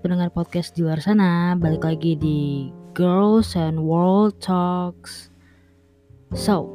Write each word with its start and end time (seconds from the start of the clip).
Pendengar 0.00 0.32
podcast 0.32 0.72
di 0.72 0.80
luar 0.80 0.96
sana, 1.04 1.52
balik 1.60 1.84
lagi 1.84 2.16
di 2.16 2.72
Girls 2.96 3.52
and 3.52 3.84
World 3.84 4.32
Talks. 4.40 5.28
So, 6.32 6.72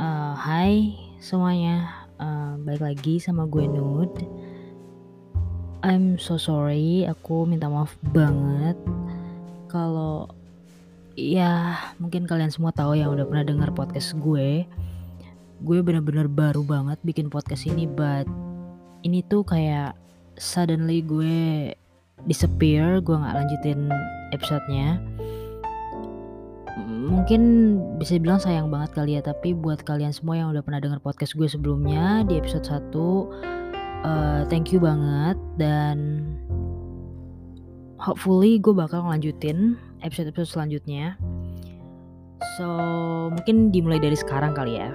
uh, 0.00 0.32
hai 0.32 0.96
semuanya, 1.20 2.08
uh, 2.16 2.56
balik 2.64 2.80
lagi 2.80 3.20
sama 3.20 3.44
gue 3.44 3.68
Nud. 3.68 4.08
I'm 5.84 6.16
so 6.16 6.40
sorry, 6.40 7.04
aku 7.04 7.44
minta 7.44 7.68
maaf 7.68 7.92
banget 8.08 8.80
kalau 9.68 10.32
ya 11.12 11.76
mungkin 12.00 12.24
kalian 12.24 12.48
semua 12.48 12.72
tahu 12.72 12.96
yang 12.96 13.12
udah 13.12 13.28
pernah 13.28 13.44
dengar 13.44 13.68
podcast 13.76 14.16
gue. 14.16 14.64
Gue 15.60 15.78
bener-bener 15.84 16.24
baru 16.24 16.64
banget 16.64 16.96
bikin 17.04 17.28
podcast 17.28 17.68
ini, 17.68 17.84
but 17.84 18.24
ini 19.04 19.20
tuh 19.28 19.44
kayak 19.44 19.92
suddenly 20.40 21.04
gue 21.04 21.76
disappear 22.24 23.04
gue 23.04 23.12
nggak 23.12 23.36
lanjutin 23.36 23.92
episodenya. 24.32 24.96
Mungkin 26.86 27.42
bisa 28.00 28.16
bilang 28.16 28.40
sayang 28.40 28.72
banget 28.72 28.96
kali 28.96 29.16
ya 29.16 29.22
tapi 29.24 29.52
buat 29.52 29.84
kalian 29.84 30.12
semua 30.12 30.40
yang 30.40 30.48
udah 30.52 30.64
pernah 30.64 30.80
dengar 30.80 31.00
podcast 31.00 31.36
gue 31.36 31.48
sebelumnya 31.48 32.24
di 32.24 32.36
episode 32.40 32.64
1 32.64 32.92
uh, 34.04 34.42
thank 34.48 34.72
you 34.72 34.80
banget. 34.80 35.36
Dan 35.60 36.24
hopefully 38.00 38.60
gue 38.60 38.72
bakal 38.72 39.04
ngelanjutin 39.06 39.76
episode-episode 40.04 40.50
selanjutnya. 40.52 41.16
So 42.56 42.66
mungkin 43.32 43.72
dimulai 43.72 43.98
dari 43.98 44.16
sekarang 44.16 44.52
kali 44.54 44.78
ya. 44.78 44.92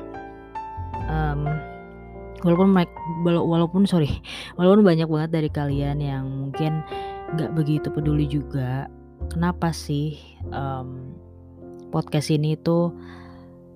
Um, 1.11 1.49
walaupun 2.45 2.73
walaupun 3.25 3.83
sorry 3.85 4.21
walaupun 4.57 4.85
banyak 4.85 5.07
banget 5.09 5.29
dari 5.33 5.49
kalian 5.49 5.97
yang 6.01 6.25
mungkin 6.29 6.85
nggak 7.35 7.51
begitu 7.55 7.87
peduli 7.91 8.27
juga. 8.27 8.87
Kenapa 9.31 9.71
sih 9.71 10.19
um, 10.51 11.15
podcast 11.93 12.31
ini 12.33 12.59
tuh 12.59 12.91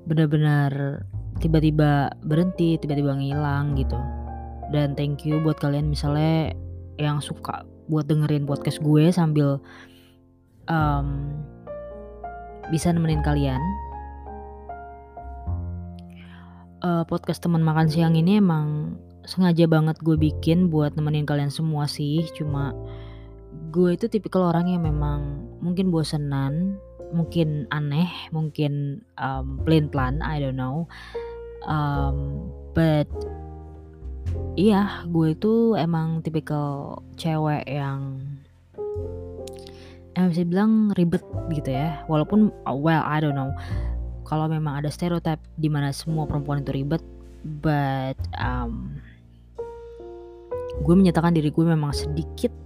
benar-benar 0.05 1.01
tiba-tiba 1.39 2.11
berhenti 2.25 2.75
tiba-tiba 2.75 3.15
ngilang 3.15 3.79
gitu? 3.79 3.97
Dan 4.73 4.97
thank 4.97 5.23
you 5.23 5.39
buat 5.39 5.61
kalian 5.61 5.87
misalnya 5.87 6.51
yang 6.99 7.21
suka 7.23 7.63
buat 7.85 8.09
dengerin 8.09 8.49
podcast 8.49 8.81
gue 8.81 9.13
sambil 9.13 9.61
um, 10.67 11.31
bisa 12.73 12.91
nemenin 12.91 13.21
kalian. 13.23 13.61
Uh, 16.85 17.01
podcast 17.07 17.41
teman 17.41 17.65
makan 17.65 17.89
siang 17.89 18.13
ini 18.13 18.37
emang 18.37 18.93
sengaja 19.25 19.65
banget 19.65 19.97
gue 20.05 20.13
bikin 20.21 20.69
buat 20.69 20.93
nemenin 20.93 21.25
kalian 21.25 21.49
semua 21.49 21.89
sih 21.89 22.21
cuma 22.37 22.77
gue 23.75 23.99
itu 23.99 24.07
tipikal 24.07 24.55
orang 24.55 24.71
yang 24.71 24.87
memang 24.87 25.51
mungkin 25.59 25.91
bosenan 25.91 26.79
mungkin 27.11 27.67
aneh 27.75 28.07
mungkin 28.31 29.03
um, 29.19 29.59
plain 29.67 29.91
plan 29.91 30.23
I 30.23 30.39
don't 30.39 30.55
know. 30.55 30.87
Um, 31.67 32.47
but 32.71 33.11
iya 34.55 35.03
gue 35.11 35.35
itu 35.35 35.75
emang 35.75 36.23
tipikal 36.23 37.03
cewek 37.19 37.67
yang 37.67 38.23
emang 40.15 40.29
bisa 40.31 40.47
bilang 40.47 40.71
ribet 40.95 41.23
gitu 41.51 41.75
ya. 41.75 42.07
Walaupun 42.07 42.55
well 42.79 43.03
I 43.03 43.19
don't 43.19 43.35
know. 43.35 43.51
Kalau 44.23 44.47
memang 44.47 44.79
ada 44.79 44.87
stereotip 44.87 45.37
di 45.59 45.67
mana 45.67 45.91
semua 45.91 46.23
perempuan 46.23 46.63
itu 46.63 46.71
ribet 46.71 47.03
but 47.43 48.17
um, 48.39 49.03
gue 50.81 50.95
menyatakan 50.95 51.35
diri 51.35 51.51
gue 51.51 51.65
memang 51.67 51.93
sedikit 51.93 52.64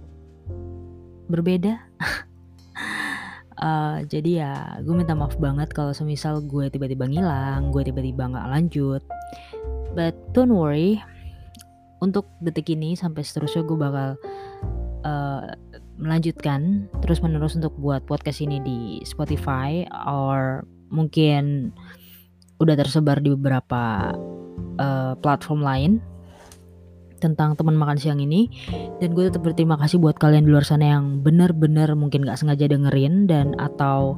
berbeda. 1.30 1.78
Uh, 3.60 4.00
jadi 4.08 4.30
ya 4.40 4.54
gue 4.80 4.94
minta 4.96 5.12
maaf 5.12 5.36
banget 5.36 5.68
kalau 5.76 5.92
semisal 5.92 6.40
gue 6.40 6.72
tiba-tiba 6.72 7.04
ngilang 7.04 7.68
gue 7.68 7.84
tiba-tiba 7.84 8.32
nggak 8.32 8.48
lanjut. 8.56 9.04
But 9.92 10.16
don't 10.32 10.56
worry 10.56 10.96
untuk 12.00 12.24
detik 12.40 12.72
ini 12.72 12.96
sampai 12.96 13.20
seterusnya 13.20 13.68
gue 13.68 13.76
bakal 13.76 14.08
uh, 15.04 15.52
melanjutkan 16.00 16.88
terus 17.04 17.20
menerus 17.20 17.52
untuk 17.52 17.76
buat 17.76 18.08
podcast 18.08 18.40
ini 18.40 18.64
di 18.64 18.80
Spotify 19.04 19.84
or 20.08 20.64
mungkin 20.88 21.76
udah 22.60 22.74
tersebar 22.80 23.20
di 23.20 23.36
beberapa 23.36 24.16
uh, 24.80 25.12
platform 25.20 25.60
lain 25.60 25.92
tentang 27.20 27.54
teman 27.54 27.76
makan 27.76 28.00
siang 28.00 28.18
ini. 28.18 28.48
Dan 28.98 29.12
gue 29.12 29.28
tetap 29.28 29.44
berterima 29.44 29.76
kasih 29.76 30.00
buat 30.00 30.16
kalian 30.16 30.48
di 30.48 30.50
luar 30.50 30.64
sana 30.64 30.96
yang 30.96 31.20
bener-bener 31.20 31.92
mungkin 31.94 32.24
gak 32.24 32.40
sengaja 32.40 32.66
dengerin 32.66 33.28
dan 33.28 33.52
atau 33.60 34.16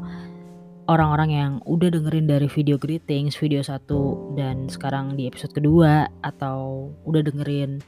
orang-orang 0.86 1.30
yang 1.30 1.52
udah 1.66 1.90
dengerin 1.90 2.26
dari 2.26 2.46
video 2.50 2.74
greetings 2.78 3.38
video 3.38 3.62
satu 3.62 4.34
dan 4.34 4.66
sekarang 4.66 5.14
di 5.14 5.30
episode 5.30 5.54
kedua 5.54 6.10
atau 6.26 6.90
udah 7.06 7.22
dengerin 7.22 7.82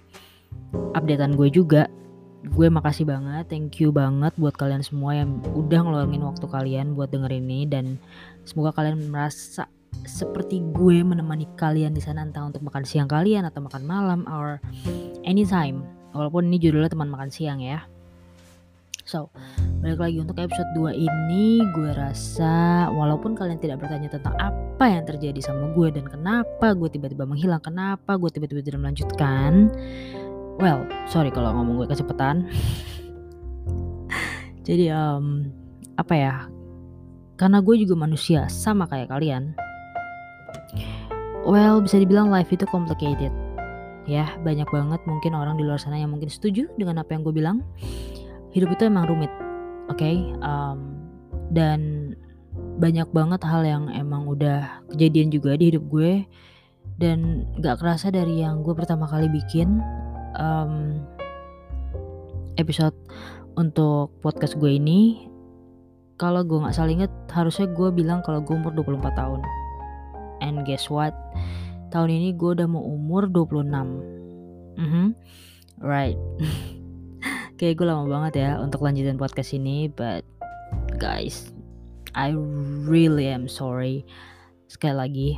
updatean 0.93 1.39
gue 1.39 1.49
juga. 1.49 1.87
Gue 2.45 2.69
makasih 2.69 3.09
banget 3.09 3.49
thank 3.49 3.81
you 3.81 3.89
banget 3.89 4.37
buat 4.37 4.53
kalian 4.59 4.85
semua 4.85 5.17
yang 5.17 5.41
udah 5.57 5.81
ngeluangin 5.81 6.21
waktu 6.29 6.45
kalian 6.45 6.93
buat 6.93 7.09
dengerin 7.09 7.49
ini 7.49 7.65
dan 7.65 7.97
Semoga 8.45 8.77
kalian 8.77 9.09
merasa 9.09 9.65
seperti 10.03 10.59
gue 10.75 11.07
menemani 11.07 11.47
kalian 11.55 11.95
di 11.95 12.03
sana 12.03 12.27
entah 12.27 12.43
untuk 12.43 12.67
makan 12.67 12.83
siang 12.83 13.07
kalian 13.07 13.47
atau 13.47 13.63
makan 13.63 13.87
malam 13.87 14.21
or 14.27 14.59
anytime. 15.23 15.87
Walaupun 16.15 16.51
ini 16.51 16.63
judulnya 16.63 16.91
teman 16.91 17.11
makan 17.11 17.31
siang 17.31 17.59
ya. 17.59 17.87
So, 19.05 19.29
balik 19.85 20.01
lagi 20.01 20.17
untuk 20.17 20.41
episode 20.41 20.71
2 20.73 20.97
ini 20.97 21.61
gue 21.77 21.93
rasa 21.93 22.89
walaupun 22.89 23.37
kalian 23.37 23.61
tidak 23.61 23.85
bertanya 23.85 24.09
tentang 24.09 24.33
apa 24.41 24.85
yang 24.89 25.05
terjadi 25.05 25.45
sama 25.45 25.77
gue 25.77 25.93
dan 25.93 26.09
kenapa 26.09 26.73
gue 26.73 26.89
tiba-tiba 26.89 27.29
menghilang, 27.29 27.61
kenapa 27.61 28.17
gue 28.17 28.33
tiba-tiba 28.33 28.65
tidak 28.65 28.81
melanjutkan. 28.81 29.69
Well, 30.57 30.89
sorry 31.13 31.29
kalau 31.29 31.53
ngomong 31.53 31.85
gue 31.85 31.89
kecepatan. 31.93 32.49
Jadi 34.67 34.89
um, 34.89 35.53
apa 36.01 36.15
ya 36.17 36.35
karena 37.35 37.59
gue 37.59 37.75
juga 37.83 37.99
manusia, 37.99 38.47
sama 38.47 38.87
kayak 38.87 39.11
kalian. 39.11 39.59
Well, 41.45 41.85
bisa 41.85 42.01
dibilang 42.01 42.33
life 42.33 42.49
itu 42.49 42.65
complicated. 42.65 43.29
Ya, 44.09 44.33
banyak 44.41 44.69
banget 44.69 45.01
mungkin 45.05 45.37
orang 45.37 45.61
di 45.61 45.65
luar 45.65 45.77
sana 45.77 46.01
yang 46.01 46.13
mungkin 46.13 46.33
setuju 46.33 46.73
dengan 46.81 47.05
apa 47.05 47.13
yang 47.13 47.21
gue 47.25 47.35
bilang. 47.37 47.61
Hidup 48.57 48.73
itu 48.73 48.89
emang 48.89 49.05
rumit, 49.05 49.29
oke? 49.93 50.01
Okay? 50.01 50.33
Um, 50.41 51.05
dan 51.53 52.13
banyak 52.81 53.09
banget 53.13 53.45
hal 53.45 53.61
yang 53.61 53.93
emang 53.93 54.25
udah 54.25 54.85
kejadian 54.95 55.29
juga 55.29 55.59
di 55.59 55.75
hidup 55.75 55.85
gue 55.91 56.25
dan 56.97 57.45
gak 57.59 57.83
kerasa 57.83 58.09
dari 58.09 58.41
yang 58.41 58.63
gue 58.63 58.75
pertama 58.75 59.11
kali 59.11 59.27
bikin 59.27 59.83
um, 60.39 61.03
episode 62.57 62.95
untuk 63.59 64.15
podcast 64.23 64.55
gue 64.59 64.79
ini 64.79 65.27
kalau 66.15 66.47
gue 66.47 66.63
nggak 66.63 66.75
salah 66.75 66.95
inget 66.95 67.13
harusnya 67.31 67.67
gue 67.71 67.91
bilang 67.91 68.23
kalau 68.23 68.39
gue 68.39 68.55
umur 68.55 68.71
24 68.71 69.19
tahun 69.19 69.41
and 70.45 70.63
guess 70.69 70.93
what? 70.93 71.17
Tahun 71.89 72.13
ini 72.13 72.37
gue 72.37 72.53
udah 72.61 72.69
mau 72.69 72.85
umur 72.85 73.27
26 73.33 73.65
mm 73.65 74.89
-hmm. 74.89 75.07
right. 75.81 76.21
Kayak 77.59 77.75
gue 77.81 77.87
lama 77.87 78.05
banget 78.05 78.45
ya 78.45 78.51
untuk 78.61 78.85
lanjutin 78.85 79.17
podcast 79.17 79.57
ini 79.57 79.89
but 79.89 80.27
guys 81.01 81.55
I 82.15 82.31
really 82.87 83.27
am 83.27 83.51
sorry. 83.51 84.07
Sekali 84.71 84.95
lagi. 84.95 85.31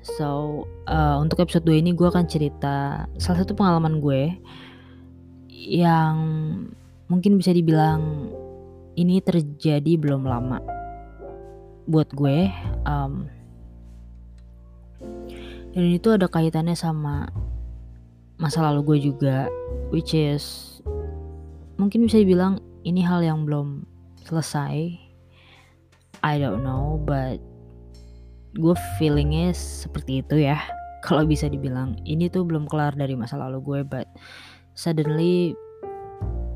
So 0.00 0.64
uh, 0.88 1.20
untuk 1.20 1.44
episode 1.44 1.68
2 1.68 1.84
ini 1.84 1.92
gue 1.92 2.08
akan 2.08 2.24
cerita 2.24 3.04
salah 3.20 3.38
satu 3.44 3.52
pengalaman 3.52 4.00
gue 4.00 4.32
yang 5.52 6.16
mungkin 7.12 7.36
bisa 7.36 7.52
dibilang 7.52 8.32
ini 8.96 9.20
terjadi 9.20 10.00
belum 10.00 10.24
lama 10.24 10.58
buat 11.84 12.08
gue 12.16 12.48
um, 12.88 13.28
dan 15.70 15.84
itu 15.86 16.08
ada 16.10 16.26
kaitannya 16.26 16.74
sama 16.74 17.30
masa 18.40 18.64
lalu 18.64 18.96
gue 18.96 19.12
juga 19.12 19.46
which 19.94 20.16
is 20.16 20.78
mungkin 21.76 22.04
bisa 22.08 22.18
dibilang 22.20 22.58
ini 22.84 23.04
hal 23.04 23.20
yang 23.20 23.44
belum 23.44 23.84
selesai. 24.24 24.96
I 26.20 26.34
don't 26.36 26.60
know 26.60 27.00
but 27.00 27.40
gue 28.56 28.74
feelingnya 29.00 29.52
seperti 29.56 30.24
itu 30.24 30.44
ya. 30.44 30.60
Kalau 31.06 31.24
bisa 31.24 31.48
dibilang 31.48 31.96
ini 32.04 32.28
tuh 32.28 32.44
belum 32.44 32.68
kelar 32.68 32.92
dari 32.92 33.16
masa 33.16 33.40
lalu 33.40 33.58
gue 33.64 33.80
but 33.88 34.08
suddenly 34.76 35.56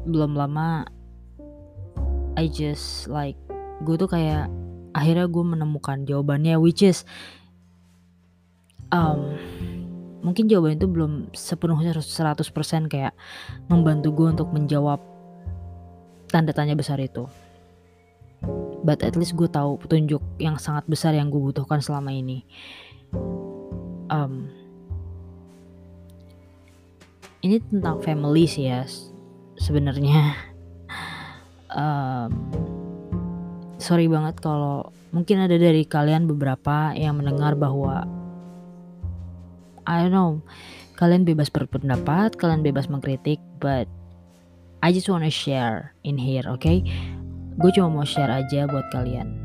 belum 0.05 0.37
lama 0.37 0.85
I 2.37 2.53
just 2.53 3.09
like 3.09 3.41
gue 3.89 3.97
tuh 3.97 4.09
kayak 4.09 4.53
akhirnya 4.93 5.27
gue 5.27 5.45
menemukan 5.45 6.05
jawabannya 6.05 6.61
which 6.61 6.85
is 6.85 7.09
um, 8.93 9.39
mungkin 10.25 10.49
jawaban 10.49 10.81
itu 10.81 10.89
belum 10.89 11.13
sepenuhnya 11.37 11.93
100% 11.93 12.41
kayak 12.89 13.13
membantu 13.69 14.09
gue 14.17 14.29
untuk 14.33 14.49
menjawab 14.51 14.99
tanda 16.33 16.57
tanya 16.57 16.73
besar 16.73 16.97
itu. 16.99 17.29
But 18.85 19.01
at 19.05 19.17
least 19.17 19.37
gue 19.37 19.49
tahu 19.49 19.81
petunjuk 19.81 20.21
yang 20.41 20.57
sangat 20.57 20.89
besar 20.89 21.13
yang 21.13 21.29
gue 21.29 21.41
butuhkan 21.41 21.85
selama 21.85 22.13
ini. 22.13 22.45
Um, 24.09 24.49
ini 27.45 27.61
tentang 27.61 28.01
family 28.01 28.49
sih 28.49 28.73
ya 28.73 28.89
sebenarnya. 29.61 30.21
Um, 31.75 32.31
sorry 33.83 34.07
banget 34.07 34.39
kalau 34.39 34.95
mungkin 35.11 35.43
ada 35.43 35.59
dari 35.59 35.83
kalian 35.83 36.31
beberapa 36.31 36.95
yang 36.95 37.19
mendengar 37.19 37.59
bahwa 37.59 38.07
I 39.85 40.05
don't 40.05 40.15
know 40.15 40.41
kalian 40.95 41.27
bebas 41.27 41.51
berpendapat 41.51 42.39
kalian 42.39 42.63
bebas 42.63 42.87
mengkritik 42.87 43.43
but 43.59 43.91
I 44.85 44.93
just 44.93 45.11
wanna 45.11 45.33
share 45.33 45.97
in 46.07 46.21
here 46.21 46.47
oke 46.47 46.63
okay? 46.63 46.85
gue 47.59 47.71
cuma 47.75 47.91
mau 47.91 48.07
share 48.07 48.31
aja 48.31 48.67
buat 48.67 48.87
kalian 48.91 49.43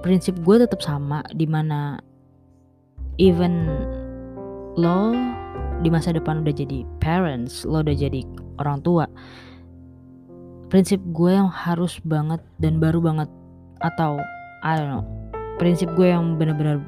prinsip 0.00 0.38
gue 0.40 0.56
tetap 0.62 0.80
sama 0.80 1.20
di 1.34 1.44
mana 1.44 2.00
even 3.18 3.66
lo 4.78 5.12
di 5.82 5.90
masa 5.90 6.14
depan 6.14 6.42
udah 6.46 6.54
jadi 6.54 6.86
parents 7.02 7.66
lo 7.66 7.82
udah 7.82 7.94
jadi 7.94 8.22
orang 8.62 8.78
tua 8.82 9.06
prinsip 10.68 11.00
gue 11.12 11.32
yang 11.34 11.50
harus 11.50 11.98
banget 12.04 12.40
dan 12.62 12.78
baru 12.78 13.02
banget 13.02 13.28
atau 13.82 14.20
I 14.62 14.78
don't 14.78 14.90
know 14.90 15.27
prinsip 15.58 15.90
gue 15.98 16.08
yang 16.14 16.38
bener-bener 16.38 16.80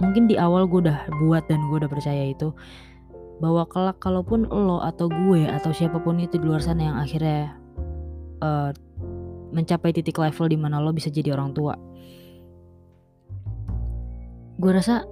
mungkin 0.00 0.24
di 0.28 0.36
awal 0.40 0.64
gue 0.64 0.88
udah 0.88 1.08
buat 1.20 1.44
dan 1.48 1.60
gue 1.68 1.76
udah 1.84 1.90
percaya 1.90 2.32
itu 2.32 2.52
bahwa 3.40 3.64
kelak 3.68 3.96
kalaupun 4.00 4.44
lo 4.48 4.84
atau 4.84 5.08
gue 5.08 5.48
atau 5.48 5.72
siapa 5.72 5.96
pun 6.00 6.20
itu 6.20 6.36
di 6.36 6.44
luar 6.44 6.60
sana 6.60 6.92
yang 6.92 6.96
akhirnya 7.00 7.56
uh, 8.44 8.70
mencapai 9.50 9.96
titik 9.96 10.20
level 10.20 10.46
di 10.48 10.60
mana 10.60 10.78
lo 10.78 10.92
bisa 10.92 11.08
jadi 11.08 11.32
orang 11.32 11.56
tua. 11.56 11.74
Gue 14.60 14.70
rasa 14.76 15.08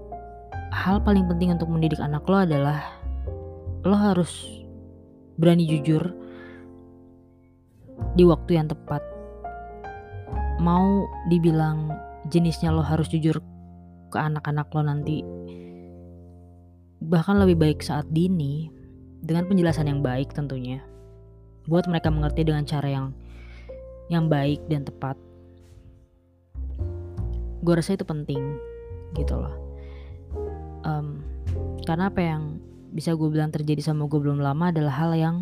hal 0.68 1.00
paling 1.00 1.24
penting 1.24 1.56
untuk 1.56 1.72
mendidik 1.72 1.98
anak 2.04 2.28
lo 2.28 2.44
adalah 2.44 2.84
lo 3.88 3.96
harus 3.96 4.60
berani 5.40 5.64
jujur 5.64 6.12
di 8.12 8.28
waktu 8.28 8.60
yang 8.60 8.68
tepat. 8.68 9.00
Mau 10.60 11.08
dibilang 11.32 12.07
jenisnya 12.28 12.72
lo 12.72 12.84
harus 12.84 13.08
jujur 13.08 13.40
ke 14.08 14.18
anak-anak 14.18 14.68
lo 14.72 14.82
nanti. 14.84 15.24
Bahkan 16.98 17.36
lebih 17.40 17.56
baik 17.56 17.78
saat 17.80 18.08
dini 18.12 18.68
dengan 19.24 19.48
penjelasan 19.48 19.88
yang 19.88 20.00
baik 20.04 20.32
tentunya. 20.36 20.84
Buat 21.68 21.88
mereka 21.88 22.08
mengerti 22.08 22.48
dengan 22.48 22.64
cara 22.64 22.88
yang 22.88 23.06
yang 24.08 24.28
baik 24.28 24.64
dan 24.72 24.84
tepat. 24.88 25.16
Gue 27.60 27.74
rasa 27.76 27.96
itu 27.96 28.04
penting 28.04 28.56
gitu 29.16 29.36
loh. 29.36 29.56
Um, 30.84 31.20
karena 31.84 32.08
apa 32.08 32.20
yang 32.20 32.60
bisa 32.92 33.12
gue 33.12 33.28
bilang 33.28 33.52
terjadi 33.52 33.84
sama 33.84 34.08
gue 34.08 34.16
belum 34.16 34.40
lama 34.40 34.72
adalah 34.72 34.94
hal 34.96 35.12
yang 35.12 35.36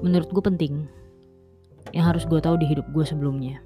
menurut 0.00 0.32
gue 0.32 0.40
penting 0.44 0.88
yang 1.92 2.08
harus 2.08 2.24
gue 2.24 2.40
tahu 2.40 2.56
di 2.56 2.64
hidup 2.64 2.88
gue 2.96 3.04
sebelumnya 3.04 3.60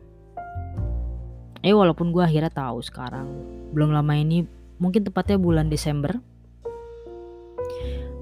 eh 1.64 1.72
walaupun 1.72 2.12
gue 2.12 2.20
akhirnya 2.20 2.52
tahu 2.52 2.84
sekarang 2.84 3.24
belum 3.72 3.96
lama 3.96 4.12
ini 4.12 4.44
mungkin 4.76 5.08
tepatnya 5.08 5.40
bulan 5.40 5.72
Desember. 5.72 6.20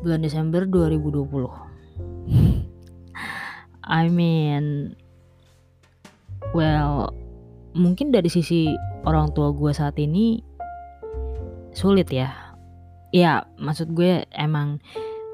Bulan 0.02 0.22
Desember 0.22 0.66
2020 0.66 1.30
I 4.02 4.10
mean 4.10 4.94
well 6.54 7.14
mungkin 7.74 8.10
dari 8.10 8.26
sisi 8.26 8.74
orang 9.06 9.30
tua 9.34 9.50
gue 9.50 9.74
saat 9.74 9.98
ini 9.98 10.38
sulit 11.74 12.14
ya. 12.14 12.30
Ya 13.10 13.42
maksud 13.58 13.90
gue 13.90 14.22
emang 14.30 14.78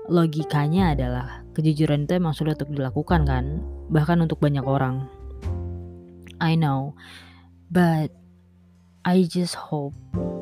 logikanya 0.08 0.96
adalah 0.96 1.44
kejujuran 1.52 2.08
itu 2.08 2.16
emang 2.16 2.32
sulit 2.32 2.56
untuk 2.56 2.72
dilakukan 2.72 3.28
kan 3.28 3.60
bahkan 3.92 4.16
untuk 4.24 4.40
banyak 4.40 4.64
orang. 4.64 5.04
I 6.40 6.56
know 6.56 6.96
but 7.68 8.08
I 9.04 9.24
just 9.28 9.56
hope 9.56 9.96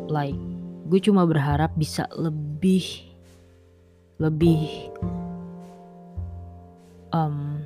like 0.06 0.38
gue 0.86 1.00
cuma 1.02 1.26
berharap 1.26 1.74
bisa 1.74 2.06
lebih 2.14 2.86
lebih 4.22 4.90
um, 7.10 7.60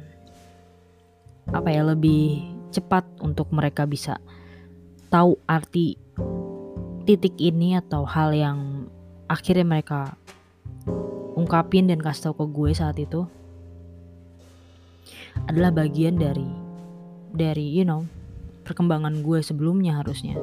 apa 1.52 1.68
ya 1.68 1.84
lebih 1.84 2.42
cepat 2.72 3.04
untuk 3.20 3.52
mereka 3.52 3.84
bisa 3.84 4.16
tahu 5.12 5.36
arti 5.44 6.00
titik 7.04 7.36
ini 7.36 7.76
atau 7.76 8.06
hal 8.06 8.32
yang 8.32 8.88
akhirnya 9.28 9.66
mereka 9.66 10.14
ungkapin 11.36 11.90
dan 11.90 12.00
kasih 12.00 12.30
tahu 12.30 12.44
ke 12.44 12.46
gue 12.50 12.70
saat 12.72 12.96
itu 12.98 13.26
adalah 15.46 15.74
bagian 15.74 16.16
dari 16.16 16.46
dari 17.34 17.66
you 17.74 17.86
know 17.86 18.06
perkembangan 18.70 19.26
gue 19.26 19.42
sebelumnya 19.42 19.98
harusnya. 19.98 20.38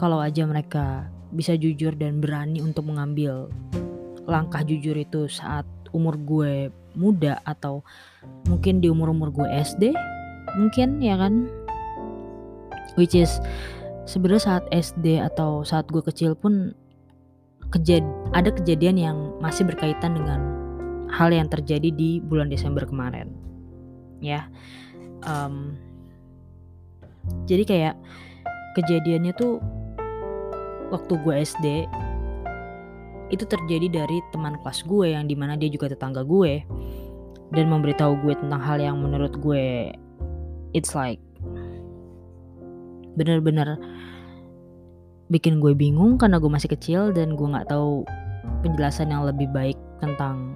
Kalau 0.00 0.24
aja 0.24 0.48
mereka 0.48 1.12
bisa 1.28 1.52
jujur 1.52 1.92
dan 1.92 2.24
berani 2.24 2.64
untuk 2.64 2.88
mengambil 2.88 3.52
langkah 4.24 4.64
jujur 4.64 4.96
itu 4.96 5.28
saat 5.28 5.68
umur 5.92 6.16
gue 6.16 6.72
muda 6.96 7.44
atau 7.44 7.84
mungkin 8.48 8.80
di 8.80 8.88
umur-umur 8.88 9.28
gue 9.28 9.44
SD 9.44 9.92
mungkin 10.56 11.04
ya 11.04 11.20
kan? 11.20 11.52
Which 12.96 13.12
is 13.12 13.36
sebenarnya 14.08 14.42
saat 14.48 14.64
SD 14.72 15.20
atau 15.20 15.60
saat 15.68 15.84
gue 15.92 16.00
kecil 16.00 16.32
pun 16.32 16.72
kejad 17.68 18.06
ada 18.32 18.48
kejadian 18.48 18.96
yang 18.96 19.16
masih 19.44 19.68
berkaitan 19.68 20.16
dengan 20.16 20.40
hal 21.10 21.28
yang 21.28 21.50
terjadi 21.52 21.92
di 21.92 22.22
bulan 22.24 22.48
Desember 22.48 22.88
kemarin. 22.88 23.34
Ya 24.24 24.48
um, 25.26 25.76
jadi 27.44 27.64
kayak 27.64 27.94
kejadiannya 28.74 29.32
tuh 29.36 29.62
waktu 30.90 31.14
gue 31.20 31.34
SD 31.44 31.66
itu 33.32 33.44
terjadi 33.48 34.04
dari 34.04 34.18
teman 34.30 34.60
kelas 34.62 34.84
gue 34.84 35.16
yang 35.16 35.26
di 35.26 35.34
mana 35.34 35.56
dia 35.56 35.72
juga 35.72 35.90
tetangga 35.90 36.22
gue 36.22 36.62
dan 37.54 37.66
memberitahu 37.70 38.20
gue 38.22 38.34
tentang 38.36 38.60
hal 38.60 38.78
yang 38.78 39.00
menurut 39.00 39.32
gue 39.40 39.90
it's 40.76 40.92
like 40.92 41.22
bener-bener 43.14 43.78
bikin 45.32 45.62
gue 45.62 45.72
bingung 45.72 46.20
karena 46.20 46.36
gue 46.36 46.50
masih 46.50 46.68
kecil 46.68 47.14
dan 47.14 47.38
gue 47.38 47.46
nggak 47.48 47.70
tahu 47.70 48.04
penjelasan 48.60 49.08
yang 49.12 49.24
lebih 49.24 49.48
baik 49.50 49.78
tentang 50.02 50.52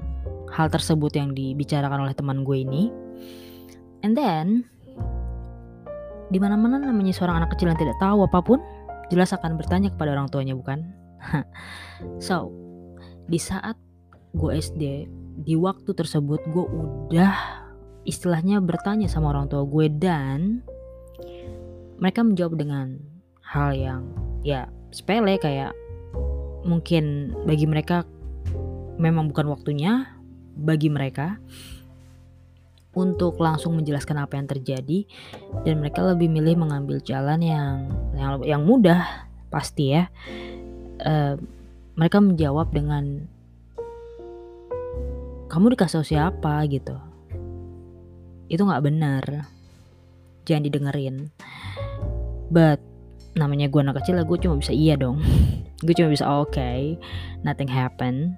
hal 0.52 0.68
tersebut 0.68 1.12
yang 1.16 1.32
dibicarakan 1.32 2.08
oleh 2.08 2.14
teman 2.16 2.44
gue 2.44 2.64
ini. 2.64 2.92
And 4.04 4.14
then 4.14 4.68
di 6.28 6.38
mana-mana 6.40 6.80
namanya 6.80 7.16
seorang 7.16 7.44
anak 7.44 7.56
kecil 7.56 7.72
yang 7.72 7.80
tidak 7.80 7.96
tahu 8.00 8.24
apa 8.24 8.38
pun 8.44 8.58
jelas 9.08 9.32
akan 9.32 9.56
bertanya 9.56 9.88
kepada 9.92 10.12
orang 10.16 10.28
tuanya 10.28 10.54
bukan? 10.56 10.84
So, 12.22 12.54
di 13.26 13.42
saat 13.42 13.74
gue 14.38 14.54
SD, 14.54 15.10
di 15.42 15.54
waktu 15.58 15.90
tersebut 15.90 16.38
gue 16.54 16.62
udah 16.62 17.34
istilahnya 18.06 18.62
bertanya 18.62 19.10
sama 19.10 19.34
orang 19.34 19.50
tua 19.50 19.66
gue 19.66 19.90
dan 19.90 20.62
mereka 21.98 22.22
menjawab 22.22 22.54
dengan 22.54 23.02
hal 23.42 23.74
yang 23.74 24.02
ya 24.46 24.70
sepele 24.94 25.36
kayak 25.42 25.74
mungkin 26.62 27.34
bagi 27.44 27.66
mereka 27.66 28.06
memang 28.96 29.30
bukan 29.30 29.50
waktunya 29.50 30.06
bagi 30.58 30.90
mereka 30.90 31.38
untuk 32.98 33.38
langsung 33.38 33.78
menjelaskan 33.78 34.18
apa 34.18 34.34
yang 34.34 34.50
terjadi 34.50 35.06
dan 35.62 35.78
mereka 35.78 36.02
lebih 36.02 36.26
milih 36.26 36.58
mengambil 36.58 36.98
jalan 36.98 37.38
yang 37.38 37.86
yang, 38.18 38.42
yang 38.42 38.62
mudah 38.66 39.30
pasti 39.54 39.94
ya. 39.94 40.10
Uh, 40.98 41.38
mereka 41.94 42.18
menjawab 42.18 42.74
dengan 42.74 43.22
kamu 45.46 45.78
dikasih 45.78 46.02
siapa? 46.02 46.66
gitu. 46.66 46.98
Itu 48.50 48.66
nggak 48.66 48.84
benar. 48.84 49.24
Jangan 50.42 50.66
didengerin. 50.66 51.30
But 52.50 52.82
namanya 53.38 53.70
gue 53.70 53.78
anak 53.78 54.02
kecil 54.02 54.18
gue 54.26 54.38
cuma 54.42 54.58
bisa 54.58 54.74
iya 54.74 54.98
dong. 54.98 55.22
Gue 55.78 55.94
cuma 55.94 56.10
bisa 56.10 56.26
oh, 56.26 56.42
oke 56.42 56.58
okay, 56.58 56.98
nothing 57.46 57.70
happen 57.70 58.34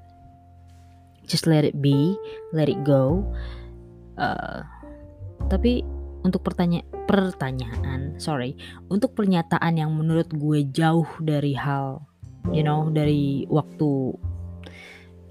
just 1.31 1.47
let 1.47 1.63
it 1.63 1.79
be 1.79 2.19
let 2.51 2.67
it 2.67 2.83
go 2.83 3.23
uh, 4.21 4.61
tapi 5.49 5.83
untuk 6.21 6.45
pertanya 6.45 6.85
pertanyaan 7.09 8.21
sorry 8.21 8.55
untuk 8.93 9.17
pernyataan 9.17 9.81
yang 9.81 9.91
menurut 9.97 10.29
gue 10.31 10.69
jauh 10.69 11.09
dari 11.25 11.57
hal 11.57 12.05
you 12.53 12.61
know 12.61 12.93
dari 12.93 13.49
waktu 13.49 14.15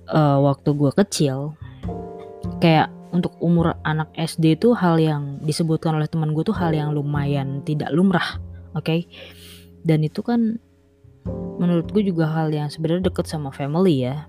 uh, 0.10 0.38
waktu 0.42 0.70
gue 0.74 0.92
kecil 0.98 1.54
kayak 2.60 2.90
untuk 3.10 3.34
umur 3.42 3.74
anak 3.86 4.10
SD 4.18 4.58
itu 4.58 4.78
hal 4.78 5.02
yang 5.02 5.42
disebutkan 5.42 5.98
oleh 5.98 6.06
teman 6.06 6.34
gue 6.34 6.46
tuh 6.46 6.58
hal 6.58 6.74
yang 6.74 6.94
lumayan 6.94 7.62
tidak 7.66 7.90
lumrah 7.94 8.38
oke 8.74 8.86
okay? 8.86 9.10
dan 9.86 10.06
itu 10.06 10.22
kan 10.22 10.58
menurut 11.60 11.90
gue 11.92 12.06
juga 12.06 12.30
hal 12.30 12.50
yang 12.54 12.70
sebenarnya 12.72 13.10
deket 13.10 13.26
sama 13.30 13.50
family 13.54 14.10
ya 14.10 14.26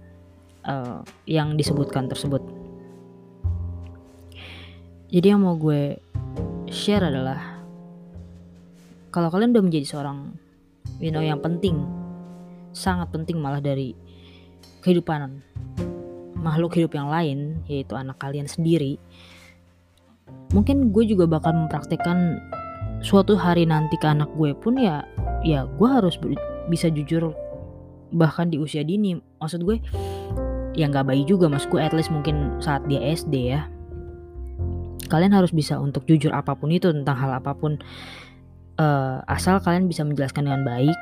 uh, 0.66 1.04
yang 1.28 1.54
disebutkan 1.56 2.08
tersebut 2.08 2.59
jadi 5.10 5.34
yang 5.34 5.42
mau 5.42 5.58
gue 5.58 5.98
share 6.70 7.10
adalah 7.10 7.60
kalau 9.10 9.26
kalian 9.28 9.50
udah 9.50 9.64
menjadi 9.66 9.86
seorang 9.86 10.38
you 11.02 11.10
know 11.10 11.22
yang 11.22 11.42
penting 11.42 11.82
sangat 12.70 13.10
penting 13.10 13.42
malah 13.42 13.58
dari 13.58 13.98
kehidupan 14.86 15.42
makhluk 16.38 16.78
hidup 16.78 16.94
yang 16.94 17.10
lain 17.10 17.58
yaitu 17.66 17.98
anak 17.98 18.16
kalian 18.22 18.46
sendiri 18.46 18.96
mungkin 20.54 20.94
gue 20.94 21.04
juga 21.04 21.26
bakal 21.26 21.52
mempraktekkan 21.52 22.38
suatu 23.02 23.34
hari 23.34 23.66
nanti 23.66 23.98
ke 23.98 24.06
anak 24.06 24.30
gue 24.38 24.54
pun 24.54 24.78
ya 24.78 25.02
ya 25.42 25.66
gue 25.66 25.88
harus 25.90 26.14
bisa 26.70 26.86
jujur 26.86 27.34
bahkan 28.10 28.50
di 28.50 28.58
usia 28.58 28.82
dini. 28.82 29.18
Maksud 29.38 29.62
gue 29.62 29.78
ya 30.74 30.86
nggak 30.86 31.06
bayi 31.06 31.22
juga 31.26 31.50
mas 31.50 31.66
gue 31.66 31.82
at 31.82 31.94
least 31.94 32.14
mungkin 32.14 32.58
saat 32.62 32.82
dia 32.86 33.02
SD 33.02 33.34
ya 33.50 33.66
kalian 35.10 35.34
harus 35.34 35.50
bisa 35.50 35.76
untuk 35.76 36.06
jujur 36.06 36.30
apa 36.30 36.54
pun 36.54 36.70
itu 36.70 36.94
tentang 36.94 37.16
hal 37.18 37.30
apa 37.42 37.52
pun. 37.52 37.76
Uh, 38.80 39.20
asal 39.28 39.60
kalian 39.60 39.92
bisa 39.92 40.00
menjelaskan 40.08 40.48
dengan 40.48 40.64
baik 40.64 40.96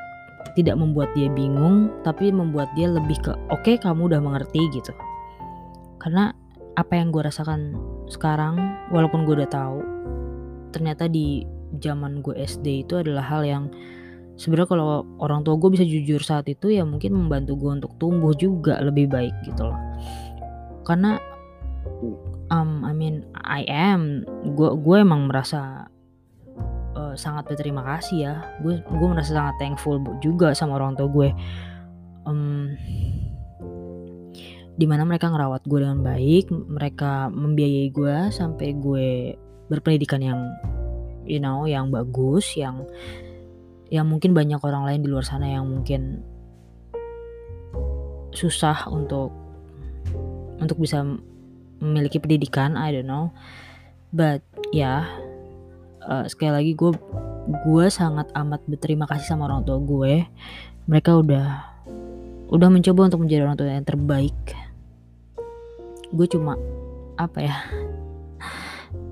tidak 0.51 0.75
membuat 0.75 1.15
dia 1.15 1.31
bingung 1.31 1.87
tapi 2.03 2.27
membuat 2.27 2.67
dia 2.75 2.91
lebih 2.91 3.15
ke 3.23 3.31
oke 3.31 3.63
okay, 3.63 3.79
kamu 3.79 4.11
udah 4.11 4.19
mengerti 4.19 4.67
gitu. 4.75 4.91
Karena 6.01 6.35
apa 6.75 6.95
yang 6.95 7.11
gue 7.11 7.23
rasakan 7.23 7.75
sekarang 8.11 8.59
walaupun 8.91 9.23
gue 9.23 9.35
udah 9.39 9.51
tahu 9.51 9.79
ternyata 10.75 11.07
di 11.07 11.43
zaman 11.79 12.23
gue 12.23 12.35
SD 12.39 12.87
itu 12.87 12.99
adalah 12.99 13.23
hal 13.25 13.43
yang 13.43 13.63
sebenarnya 14.39 14.69
kalau 14.71 15.03
orang 15.19 15.43
tua 15.43 15.59
gue 15.59 15.69
bisa 15.75 15.83
jujur 15.83 16.23
saat 16.23 16.47
itu 16.47 16.71
ya 16.71 16.87
mungkin 16.87 17.13
membantu 17.13 17.59
gue 17.59 17.71
untuk 17.83 17.91
tumbuh 17.99 18.31
juga 18.33 18.79
lebih 18.79 19.11
baik 19.11 19.35
gitu 19.43 19.67
loh. 19.67 19.79
Karena 20.87 21.19
um, 22.51 22.85
I 22.85 22.93
mean 22.93 23.25
I 23.33 23.65
am. 23.69 24.25
Gue 24.53 24.73
gue 24.77 24.97
emang 25.01 25.29
merasa 25.29 25.89
uh, 26.97 27.15
sangat 27.15 27.49
berterima 27.49 27.81
kasih 27.85 28.17
ya. 28.19 28.35
Gue 28.61 28.81
gue 28.81 29.07
merasa 29.09 29.33
sangat 29.33 29.55
thankful 29.61 30.01
juga 30.21 30.53
sama 30.53 30.77
orang 30.77 30.97
tua 30.97 31.09
gue. 31.09 31.29
Um, 32.27 32.75
di 34.79 34.87
mana 34.87 35.03
mereka 35.03 35.27
ngerawat 35.27 35.67
gue 35.67 35.79
dengan 35.83 35.99
baik 35.99 36.55
mereka 36.55 37.27
membiayai 37.27 37.91
gue 37.91 38.15
sampai 38.31 38.79
gue 38.79 39.35
berpendidikan 39.67 40.23
yang 40.23 40.39
you 41.27 41.35
know 41.35 41.67
yang 41.67 41.91
bagus 41.91 42.55
yang 42.55 42.87
yang 43.91 44.07
mungkin 44.07 44.31
banyak 44.31 44.61
orang 44.63 44.87
lain 44.87 45.03
di 45.03 45.11
luar 45.11 45.27
sana 45.27 45.51
yang 45.51 45.67
mungkin 45.67 46.23
susah 48.31 48.87
untuk 48.87 49.35
untuk 50.63 50.79
bisa 50.79 51.03
memiliki 51.79 52.19
pendidikan 52.21 52.75
I 52.75 52.93
don't 52.95 53.07
know. 53.07 53.31
But 54.13 54.43
ya 54.69 54.75
yeah, 54.75 55.01
uh, 56.05 56.25
sekali 56.27 56.51
lagi 56.51 56.71
gue 56.75 56.91
gue 57.65 57.85
sangat 57.89 58.29
amat 58.33 58.61
berterima 58.69 59.09
kasih 59.09 59.35
sama 59.35 59.49
orang 59.49 59.65
tua 59.65 59.81
gue. 59.81 60.27
Mereka 60.85 61.11
udah 61.25 61.47
udah 62.49 62.69
mencoba 62.69 63.09
untuk 63.09 63.21
menjadi 63.25 63.45
orang 63.45 63.57
tua 63.57 63.69
yang 63.69 63.85
terbaik. 63.85 64.39
Gue 66.09 66.27
cuma 66.29 66.57
apa 67.19 67.39
ya 67.43 67.57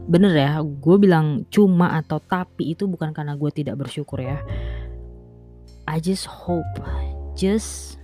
bener 0.07 0.31
ya 0.31 0.63
gue 0.63 0.95
bilang 0.95 1.43
cuma 1.51 2.00
atau 2.00 2.24
tapi 2.24 2.71
itu 2.71 2.88
bukan 2.88 3.12
karena 3.12 3.36
gue 3.36 3.51
tidak 3.53 3.77
bersyukur 3.77 4.21
ya. 4.21 4.41
I 5.88 6.03
just 6.03 6.27
hope 6.27 6.81
just 7.38 8.01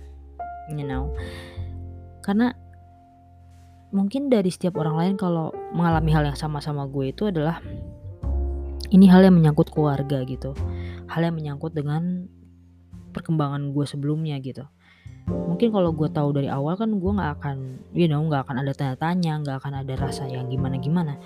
you 0.70 0.86
know. 0.86 1.12
Karena 2.24 2.56
mungkin 3.94 4.26
dari 4.26 4.50
setiap 4.50 4.74
orang 4.82 4.98
lain 4.98 5.14
kalau 5.14 5.54
mengalami 5.70 6.10
hal 6.10 6.26
yang 6.26 6.34
sama 6.34 6.58
sama 6.58 6.90
gue 6.90 7.14
itu 7.14 7.30
adalah 7.30 7.62
ini 8.90 9.06
hal 9.06 9.22
yang 9.22 9.38
menyangkut 9.38 9.70
keluarga 9.70 10.26
gitu. 10.26 10.52
Hal 11.06 11.22
yang 11.22 11.38
menyangkut 11.38 11.72
dengan 11.72 12.26
perkembangan 13.14 13.70
gue 13.70 13.86
sebelumnya 13.86 14.34
gitu. 14.42 14.66
Mungkin 15.30 15.70
kalau 15.70 15.94
gue 15.94 16.10
tahu 16.10 16.34
dari 16.34 16.50
awal 16.50 16.74
kan 16.74 16.90
gue 16.90 17.12
nggak 17.14 17.32
akan 17.40 17.56
you 17.94 18.10
know 18.10 18.20
nggak 18.26 18.44
akan 18.44 18.60
ada 18.60 18.74
tanya-tanya 18.74 19.40
nggak 19.40 19.56
akan 19.62 19.72
ada 19.80 19.94
rasa 19.96 20.28
yang 20.28 20.52
gimana 20.52 20.76
gimana 20.76 21.16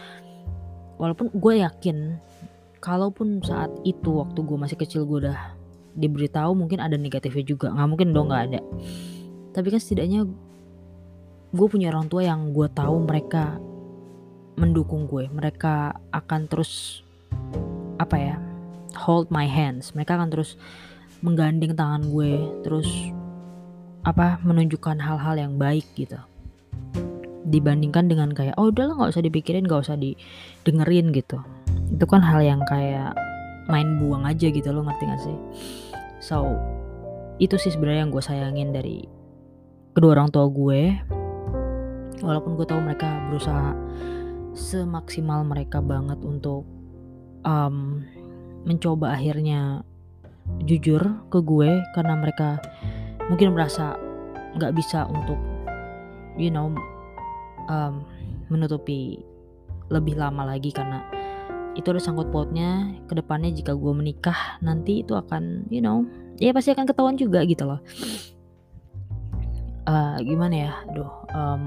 walaupun 1.02 1.34
gue 1.34 1.66
yakin 1.66 2.14
kalaupun 2.78 3.42
saat 3.42 3.74
itu 3.82 4.22
waktu 4.22 4.38
gue 4.38 4.54
masih 4.54 4.78
kecil 4.78 5.02
gue 5.02 5.26
udah 5.26 5.58
diberitahu 5.98 6.54
mungkin 6.54 6.78
ada 6.78 6.94
negatifnya 6.94 7.42
juga. 7.42 7.74
Nggak 7.74 7.88
mungkin 7.90 8.08
dong 8.14 8.30
nggak 8.30 8.44
ada. 8.52 8.60
Tapi 9.50 9.66
kan 9.74 9.80
setidaknya 9.82 10.22
gue 11.48 11.66
punya 11.66 11.88
orang 11.88 12.12
tua 12.12 12.28
yang 12.28 12.52
gue 12.52 12.68
tahu 12.68 13.08
mereka 13.08 13.56
mendukung 14.58 15.08
gue. 15.08 15.30
Mereka 15.32 15.96
akan 16.12 16.40
terus 16.50 17.00
apa 17.96 18.16
ya 18.18 18.36
hold 18.98 19.32
my 19.32 19.48
hands. 19.48 19.96
Mereka 19.96 20.18
akan 20.18 20.28
terus 20.28 20.60
menggandeng 21.24 21.74
tangan 21.74 22.06
gue 22.10 22.62
terus 22.62 22.88
apa 24.04 24.38
menunjukkan 24.44 25.00
hal-hal 25.00 25.34
yang 25.40 25.54
baik 25.56 25.86
gitu. 25.96 26.20
Dibandingkan 27.48 28.12
dengan 28.12 28.36
kayak 28.36 28.60
oh 28.60 28.68
udahlah 28.68 29.00
nggak 29.00 29.12
usah 29.16 29.24
dipikirin 29.24 29.64
nggak 29.64 29.88
usah 29.88 29.96
didengerin 29.96 31.16
gitu. 31.16 31.40
Itu 31.88 32.04
kan 32.04 32.20
hal 32.20 32.44
yang 32.44 32.60
kayak 32.68 33.16
main 33.68 34.00
buang 34.00 34.24
aja 34.24 34.48
gitu 34.48 34.68
lo 34.72 34.84
ngerti 34.84 35.04
gak 35.04 35.22
sih? 35.24 35.38
So 36.24 36.56
itu 37.38 37.54
sih 37.60 37.72
sebenarnya 37.72 38.08
yang 38.08 38.12
gue 38.12 38.24
sayangin 38.24 38.70
dari 38.74 39.04
kedua 39.92 40.18
orang 40.18 40.32
tua 40.32 40.48
gue 40.48 40.96
walaupun 42.22 42.58
gue 42.58 42.66
tahu 42.66 42.80
mereka 42.82 43.08
berusaha 43.30 43.74
semaksimal 44.56 45.46
mereka 45.46 45.78
banget 45.78 46.18
untuk 46.22 46.66
um, 47.46 48.02
mencoba 48.66 49.14
akhirnya 49.14 49.86
jujur 50.64 51.00
ke 51.28 51.38
gue 51.44 51.70
karena 51.94 52.14
mereka 52.18 52.58
mungkin 53.28 53.52
merasa 53.52 53.94
nggak 54.56 54.74
bisa 54.74 55.04
untuk 55.06 55.36
you 56.40 56.48
know 56.48 56.72
um, 57.68 58.02
menutupi 58.48 59.20
lebih 59.92 60.16
lama 60.16 60.44
lagi 60.56 60.72
karena 60.72 61.04
itu 61.76 61.94
ada 61.94 62.02
sangkut 62.02 62.32
pautnya 62.34 62.96
ke 63.06 63.14
depannya 63.14 63.54
jika 63.54 63.76
gue 63.76 63.92
menikah 63.94 64.58
nanti 64.64 65.04
itu 65.04 65.14
akan 65.14 65.68
you 65.70 65.78
know 65.78 66.02
ya 66.40 66.50
pasti 66.50 66.74
akan 66.74 66.86
ketahuan 66.88 67.14
juga 67.18 67.44
gitu 67.46 67.66
loh. 67.66 67.80
Uh, 69.88 70.20
gimana 70.20 70.68
ya? 70.68 70.72
Aduh 70.90 71.08
um, 71.32 71.62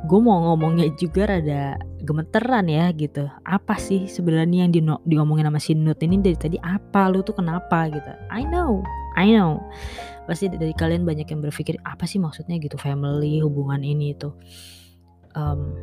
gue 0.00 0.20
mau 0.20 0.40
ngomongnya 0.52 0.88
juga 0.96 1.36
rada 1.36 1.76
gemeteran 2.00 2.66
ya 2.72 2.88
gitu. 2.96 3.28
Apa 3.44 3.76
sih 3.76 4.08
sebenarnya 4.08 4.64
yang 4.64 4.72
di 4.72 4.80
diomongin 5.04 5.48
sama 5.48 5.60
si 5.60 5.76
Nut 5.76 6.00
ini? 6.00 6.16
Dari 6.24 6.36
tadi 6.40 6.56
apa? 6.56 7.12
Lu 7.12 7.20
tuh 7.20 7.36
kenapa? 7.36 7.84
Gitu. 7.92 8.08
I 8.32 8.48
know. 8.48 8.80
I 9.20 9.28
know. 9.36 9.60
Pasti 10.24 10.48
dari 10.48 10.72
kalian 10.72 11.04
banyak 11.04 11.28
yang 11.28 11.44
berpikir 11.44 11.76
apa 11.84 12.08
sih 12.08 12.16
maksudnya? 12.16 12.56
Gitu 12.56 12.80
family 12.80 13.44
hubungan 13.44 13.84
ini 13.84 14.16
itu. 14.16 14.32
Um, 15.36 15.76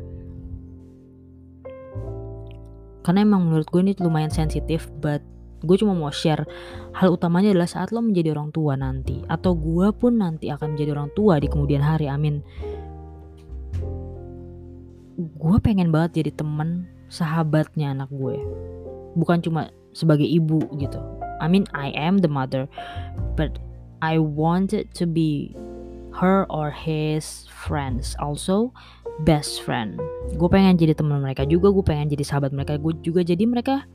karena 3.06 3.24
emang 3.24 3.48
menurut 3.48 3.64
gue 3.72 3.80
ini 3.80 3.96
lumayan 4.04 4.28
sensitif 4.28 4.92
but 5.00 5.24
gue 5.64 5.76
cuma 5.80 5.96
mau 5.96 6.12
share 6.12 6.44
hal 6.94 7.10
utamanya 7.10 7.50
adalah 7.50 7.66
saat 7.66 7.90
lo 7.90 8.04
menjadi 8.04 8.36
orang 8.36 8.54
tua 8.54 8.78
nanti 8.78 9.24
atau 9.26 9.56
gue 9.58 9.90
pun 9.96 10.20
nanti 10.20 10.52
akan 10.52 10.76
menjadi 10.76 10.90
orang 10.92 11.10
tua 11.16 11.40
di 11.42 11.48
kemudian 11.50 11.82
hari 11.82 12.06
amin 12.06 12.44
gue 15.18 15.56
pengen 15.58 15.90
banget 15.90 16.22
jadi 16.22 16.30
temen 16.38 16.86
sahabatnya 17.10 17.90
anak 17.90 18.06
gue. 18.14 18.38
Bukan 19.18 19.42
cuma 19.42 19.74
sebagai 19.90 20.24
ibu 20.24 20.62
gitu. 20.78 21.02
I 21.42 21.50
mean 21.50 21.66
I 21.74 21.90
am 21.98 22.22
the 22.22 22.30
mother 22.30 22.70
but 23.34 23.58
I 23.98 24.22
wanted 24.22 24.94
to 24.94 25.10
be 25.10 25.58
her 26.14 26.46
or 26.46 26.70
his 26.70 27.50
friends 27.50 28.14
also 28.22 28.70
best 29.26 29.66
friend. 29.66 29.98
Gue 30.38 30.46
pengen 30.46 30.78
jadi 30.78 30.94
teman 30.94 31.18
mereka 31.18 31.42
juga 31.42 31.74
gue 31.74 31.82
pengen 31.82 32.14
jadi 32.14 32.22
sahabat 32.22 32.54
mereka 32.54 32.78
gue 32.78 32.94
juga 33.02 33.26
jadi 33.26 33.42
mereka 33.42 33.90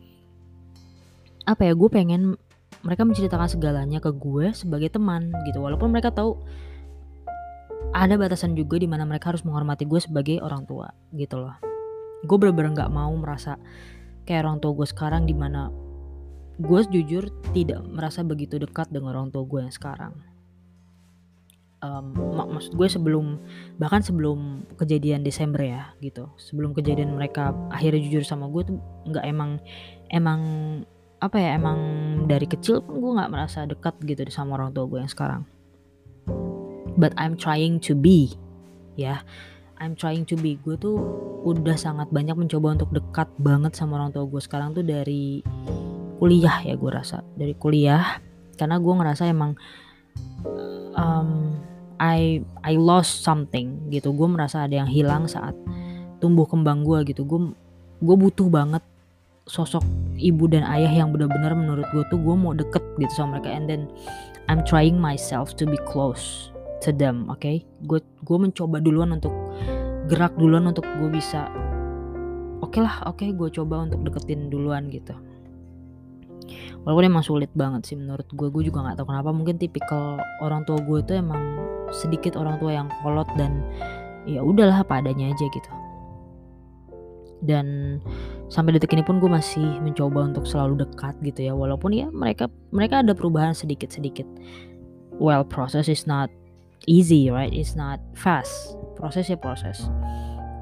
apa 1.47 1.71
ya 1.71 1.73
gue 1.75 1.89
pengen 1.91 2.35
mereka 2.83 3.07
menceritakan 3.07 3.47
segalanya 3.47 4.03
ke 4.03 4.11
gue 4.11 4.51
sebagai 4.51 4.91
teman 4.91 5.31
gitu. 5.47 5.63
Walaupun 5.63 5.87
mereka 5.87 6.11
tahu 6.11 6.35
ada 7.91 8.15
batasan 8.15 8.55
juga 8.55 8.79
di 8.79 8.87
mana 8.87 9.03
mereka 9.03 9.35
harus 9.35 9.43
menghormati 9.43 9.83
gue 9.83 9.99
sebagai 9.99 10.39
orang 10.39 10.63
tua 10.63 10.89
gitu 11.11 11.43
loh. 11.43 11.59
Gue 12.23 12.37
bener-bener 12.39 12.71
nggak 12.71 12.91
mau 12.93 13.11
merasa 13.19 13.59
kayak 14.23 14.47
orang 14.47 14.57
tua 14.63 14.71
gue 14.71 14.87
sekarang 14.87 15.27
di 15.27 15.35
mana 15.35 15.67
gue 16.61 16.79
jujur 16.87 17.27
tidak 17.51 17.83
merasa 17.83 18.23
begitu 18.23 18.55
dekat 18.61 18.87
dengan 18.93 19.17
orang 19.17 19.29
tua 19.33 19.43
gue 19.43 19.59
yang 19.59 19.73
sekarang. 19.73 20.13
Um, 21.83 22.15
mak 22.15 22.47
maksud 22.47 22.79
gue 22.79 22.87
sebelum 22.87 23.43
bahkan 23.75 23.99
sebelum 23.99 24.63
kejadian 24.79 25.19
Desember 25.27 25.59
ya 25.59 25.91
gitu. 25.99 26.31
Sebelum 26.39 26.71
kejadian 26.71 27.19
mereka 27.19 27.51
akhirnya 27.67 27.99
jujur 28.07 28.23
sama 28.23 28.47
gue 28.47 28.71
tuh 28.71 28.77
nggak 29.11 29.25
emang 29.27 29.59
emang 30.07 30.41
apa 31.23 31.39
ya 31.39 31.55
emang 31.55 31.79
dari 32.27 32.47
kecil 32.47 32.83
pun 32.83 32.99
gue 32.99 33.11
nggak 33.15 33.31
merasa 33.31 33.63
dekat 33.63 33.95
gitu 34.03 34.27
sama 34.31 34.59
orang 34.59 34.75
tua 34.75 34.87
gue 34.91 34.99
yang 34.99 35.11
sekarang 35.11 35.47
but 36.97 37.13
I'm 37.17 37.37
trying 37.37 37.81
to 37.89 37.93
be. 37.93 38.33
Ya 38.93 39.25
I'm 39.83 39.99
trying 39.99 40.23
to 40.31 40.39
be. 40.39 40.55
Gue 40.63 40.79
tuh 40.79 40.95
udah 41.43 41.75
sangat 41.75 42.07
banyak 42.07 42.39
mencoba 42.39 42.79
untuk 42.79 42.95
dekat 42.95 43.27
banget 43.35 43.75
sama 43.75 43.99
orang 43.99 44.15
tua 44.15 44.23
gue. 44.23 44.39
Sekarang 44.39 44.71
tuh 44.71 44.87
dari 44.87 45.43
kuliah 46.23 46.63
ya 46.63 46.79
gue 46.79 46.87
rasa. 46.87 47.19
Dari 47.35 47.51
kuliah. 47.59 48.23
Karena 48.55 48.79
gue 48.79 48.93
ngerasa 48.95 49.27
emang 49.27 49.59
um, 50.95 51.57
I 51.99 52.39
I 52.63 52.79
lost 52.79 53.27
something 53.27 53.91
gitu. 53.91 54.15
Gue 54.15 54.31
merasa 54.31 54.63
ada 54.63 54.71
yang 54.71 54.87
hilang 54.87 55.27
saat 55.27 55.57
tumbuh 56.23 56.47
kembang 56.47 56.87
gue 56.87 57.03
gitu. 57.11 57.27
Gue 57.27 57.51
gue 57.99 58.15
butuh 58.15 58.47
banget 58.47 58.83
sosok 59.43 59.83
ibu 60.15 60.47
dan 60.47 60.63
ayah 60.63 61.03
yang 61.03 61.11
benar-benar 61.11 61.51
menurut 61.51 61.83
gue 61.91 62.07
tuh 62.07 62.23
gue 62.23 62.35
mau 62.39 62.55
deket 62.55 62.83
gitu 63.03 63.11
sama 63.11 63.35
mereka. 63.35 63.51
And 63.51 63.67
then 63.67 63.91
I'm 64.47 64.63
trying 64.63 64.95
myself 64.95 65.59
to 65.59 65.67
be 65.67 65.75
close 65.83 66.52
them 66.91 67.31
oke? 67.31 67.39
Okay? 67.39 67.63
gue 67.87 68.03
gue 68.03 68.37
mencoba 68.41 68.83
duluan 68.83 69.15
untuk 69.15 69.31
gerak 70.11 70.35
duluan 70.35 70.67
untuk 70.67 70.83
gue 70.83 71.07
bisa 71.07 71.47
oke 72.59 72.75
okay 72.75 72.81
lah 72.83 73.07
oke 73.07 73.23
okay, 73.23 73.29
gue 73.31 73.49
coba 73.53 73.87
untuk 73.87 74.03
deketin 74.03 74.51
duluan 74.51 74.91
gitu. 74.91 75.15
Walaupun 76.83 77.07
emang 77.07 77.23
sulit 77.23 77.47
banget 77.55 77.87
sih 77.87 77.95
menurut 77.95 78.27
gue 78.27 78.47
gue 78.51 78.63
juga 78.67 78.83
nggak 78.83 78.99
tahu 78.99 79.07
kenapa. 79.07 79.31
Mungkin 79.31 79.55
tipikal 79.55 80.19
orang 80.43 80.67
tua 80.67 80.83
gue 80.83 80.99
itu 80.99 81.15
emang 81.15 81.39
sedikit 81.95 82.35
orang 82.35 82.59
tua 82.59 82.75
yang 82.75 82.87
kolot 82.99 83.29
dan 83.39 83.63
ya 84.27 84.43
udahlah 84.43 84.83
apa 84.83 84.99
adanya 84.99 85.31
aja 85.31 85.45
gitu. 85.47 85.71
Dan 87.43 87.99
sampai 88.51 88.75
detik 88.75 88.91
ini 88.95 89.03
pun 89.03 89.19
gue 89.19 89.27
masih 89.31 89.79
mencoba 89.79 90.27
untuk 90.27 90.43
selalu 90.43 90.83
dekat 90.83 91.15
gitu 91.23 91.47
ya. 91.47 91.53
Walaupun 91.55 91.95
ya 91.95 92.11
mereka 92.11 92.51
mereka 92.75 92.99
ada 92.99 93.15
perubahan 93.15 93.55
sedikit 93.55 93.91
sedikit 93.91 94.27
well 95.15 95.47
process 95.47 95.87
is 95.87 96.03
not 96.03 96.27
easy 96.87 97.29
right? 97.31 97.51
It's 97.51 97.75
not 97.75 97.99
fast. 98.17 98.75
Proses 98.99 99.29
ya 99.29 99.37
proses. 99.39 99.83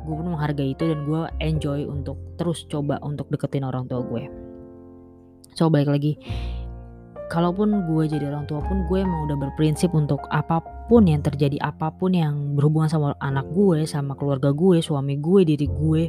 Gue 0.05 0.17
pun 0.17 0.33
menghargai 0.33 0.73
itu 0.73 0.83
dan 0.89 1.05
gue 1.05 1.21
enjoy 1.41 1.85
untuk 1.85 2.17
terus 2.37 2.65
coba 2.65 2.97
untuk 3.05 3.29
deketin 3.29 3.65
orang 3.65 3.85
tua 3.85 4.01
gue. 4.01 4.25
So 5.53 5.69
balik 5.69 5.93
lagi. 5.93 6.17
Kalaupun 7.31 7.87
gue 7.87 8.03
jadi 8.11 8.27
orang 8.27 8.43
tua 8.43 8.59
pun 8.59 8.83
gue 8.91 8.99
emang 9.07 9.23
udah 9.23 9.37
berprinsip 9.39 9.95
untuk 9.95 10.19
apa 10.35 10.59
pun 10.91 11.07
yang 11.07 11.23
terjadi 11.23 11.63
apa 11.63 11.87
pun 11.87 12.11
yang 12.11 12.59
berhubungan 12.59 12.91
sama 12.91 13.15
anak 13.23 13.47
gue 13.55 13.87
sama 13.87 14.19
keluarga 14.19 14.51
gue 14.51 14.83
suami 14.83 15.15
gue 15.15 15.47
diri 15.47 15.63
gue 15.63 16.03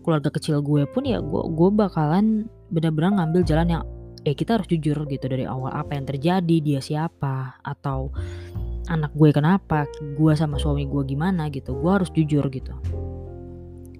keluarga 0.00 0.32
kecil 0.32 0.64
gue 0.64 0.88
pun 0.88 1.04
ya 1.04 1.20
gue 1.20 1.42
gue 1.44 1.68
bakalan 1.76 2.48
benar-benar 2.72 3.20
ngambil 3.20 3.44
jalan 3.44 3.68
yang 3.68 3.82
eh 4.24 4.36
kita 4.36 4.60
harus 4.60 4.68
jujur 4.68 5.08
gitu 5.08 5.26
dari 5.28 5.48
awal. 5.48 5.72
Apa 5.72 5.96
yang 5.96 6.04
terjadi 6.04 6.56
dia 6.60 6.80
siapa 6.80 7.60
atau 7.64 8.12
anak 8.90 9.14
gue 9.14 9.30
kenapa 9.30 9.86
gue 10.18 10.32
sama 10.34 10.58
suami 10.58 10.82
gue 10.90 11.06
gimana 11.06 11.46
gitu 11.54 11.78
gue 11.78 11.90
harus 11.90 12.10
jujur 12.10 12.42
gitu. 12.50 12.74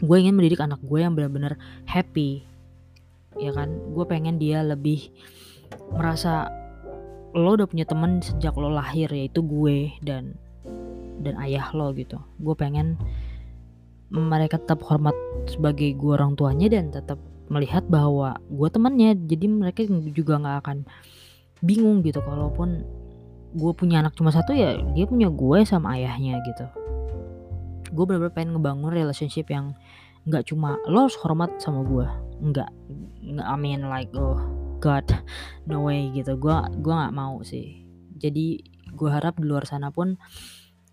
Gue 0.03 0.17
ingin 0.19 0.35
mendidik 0.35 0.59
anak 0.59 0.83
gue 0.83 0.99
yang 0.99 1.15
benar-benar 1.15 1.55
happy 1.87 2.43
ya 3.39 3.55
kan? 3.55 3.71
Gue 3.95 4.05
pengen 4.11 4.43
dia 4.43 4.67
lebih 4.67 5.15
merasa 5.95 6.51
lo 7.31 7.55
udah 7.55 7.71
punya 7.71 7.87
temen 7.87 8.19
sejak 8.19 8.59
lo 8.59 8.75
lahir 8.75 9.07
yaitu 9.15 9.47
gue 9.47 9.95
dan 10.03 10.35
dan 11.23 11.39
ayah 11.39 11.71
lo 11.71 11.95
gitu. 11.95 12.19
Gue 12.43 12.59
pengen 12.59 12.99
mereka 14.11 14.59
tetap 14.59 14.83
hormat 14.83 15.15
sebagai 15.47 15.95
gue 15.95 16.13
orang 16.19 16.35
tuanya 16.35 16.67
dan 16.67 16.91
tetap 16.91 17.23
melihat 17.47 17.87
bahwa 17.87 18.39
gue 18.51 18.69
temannya 18.71 19.15
jadi 19.27 19.47
mereka 19.47 19.87
juga 20.11 20.43
nggak 20.43 20.59
akan 20.67 20.79
bingung 21.63 22.03
gitu 22.03 22.19
kalaupun 22.23 22.83
gue 23.51 23.73
punya 23.75 24.03
anak 24.03 24.15
cuma 24.15 24.31
satu 24.31 24.55
ya 24.55 24.79
dia 24.95 25.05
punya 25.07 25.27
gue 25.31 25.59
sama 25.67 25.99
ayahnya 25.99 26.39
gitu. 26.47 26.67
Gue 27.91 28.05
bener-bener 28.07 28.35
pengen 28.35 28.51
ngebangun 28.59 28.95
relationship 28.95 29.51
yang 29.51 29.75
nggak 30.29 30.47
cuma 30.47 30.79
lo 30.87 31.09
harus 31.09 31.17
hormat 31.25 31.57
sama 31.59 31.81
gue 31.81 32.05
nggak 32.53 32.71
I 33.41 33.57
mean 33.57 33.89
like 33.89 34.13
oh 34.15 34.39
god 34.79 35.05
no 35.69 35.87
way 35.87 36.09
gitu. 36.15 36.39
Gue 36.39 36.55
gua 36.81 36.95
nggak 37.07 37.15
mau 37.17 37.43
sih. 37.43 37.85
Jadi 38.21 38.63
gue 38.91 39.11
harap 39.11 39.39
di 39.39 39.47
luar 39.47 39.65
sana 39.67 39.91
pun 39.91 40.19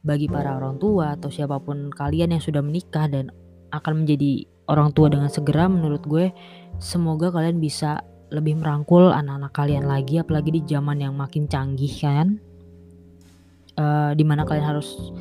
bagi 0.05 0.29
para 0.29 0.55
orang 0.55 0.79
tua 0.79 1.17
atau 1.17 1.27
siapa 1.27 1.59
pun 1.59 1.91
kalian 1.91 2.37
yang 2.37 2.43
sudah 2.43 2.63
menikah 2.63 3.09
dan 3.09 3.33
akan 3.75 4.05
menjadi 4.05 4.47
orang 4.71 4.95
tua 4.95 5.11
dengan 5.11 5.27
segera 5.27 5.67
menurut 5.67 6.03
gue 6.07 6.31
semoga 6.79 7.33
kalian 7.33 7.59
bisa 7.59 7.99
lebih 8.27 8.59
merangkul 8.59 9.11
anak-anak 9.11 9.51
kalian 9.55 9.85
lagi 9.87 10.19
apalagi 10.19 10.51
di 10.51 10.61
zaman 10.67 10.99
yang 10.99 11.15
makin 11.15 11.47
canggih 11.47 11.93
kan? 11.99 12.39
Uh, 13.77 14.11
di 14.17 14.25
mana 14.25 14.41
kalian 14.41 14.73
harus 14.73 15.13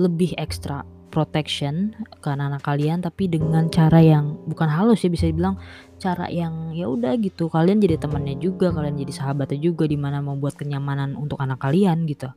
lebih 0.00 0.32
ekstra 0.40 0.82
protection 1.08 1.96
ke 2.20 2.28
anak-anak 2.28 2.62
kalian 2.62 2.98
tapi 3.00 3.26
dengan 3.28 3.66
cara 3.72 3.98
yang 3.98 4.38
bukan 4.46 4.68
halus 4.68 5.02
ya 5.02 5.10
bisa 5.10 5.26
dibilang 5.26 5.56
cara 5.98 6.30
yang 6.30 6.72
ya 6.76 6.86
udah 6.86 7.16
gitu. 7.18 7.50
Kalian 7.50 7.82
jadi 7.82 7.98
temannya 7.98 8.38
juga 8.38 8.70
kalian 8.70 8.96
jadi 9.00 9.12
sahabatnya 9.12 9.58
juga 9.58 9.84
di 9.88 9.98
mana 9.98 10.22
membuat 10.22 10.54
kenyamanan 10.54 11.16
untuk 11.18 11.40
anak 11.42 11.58
kalian 11.58 12.06
gitu. 12.06 12.30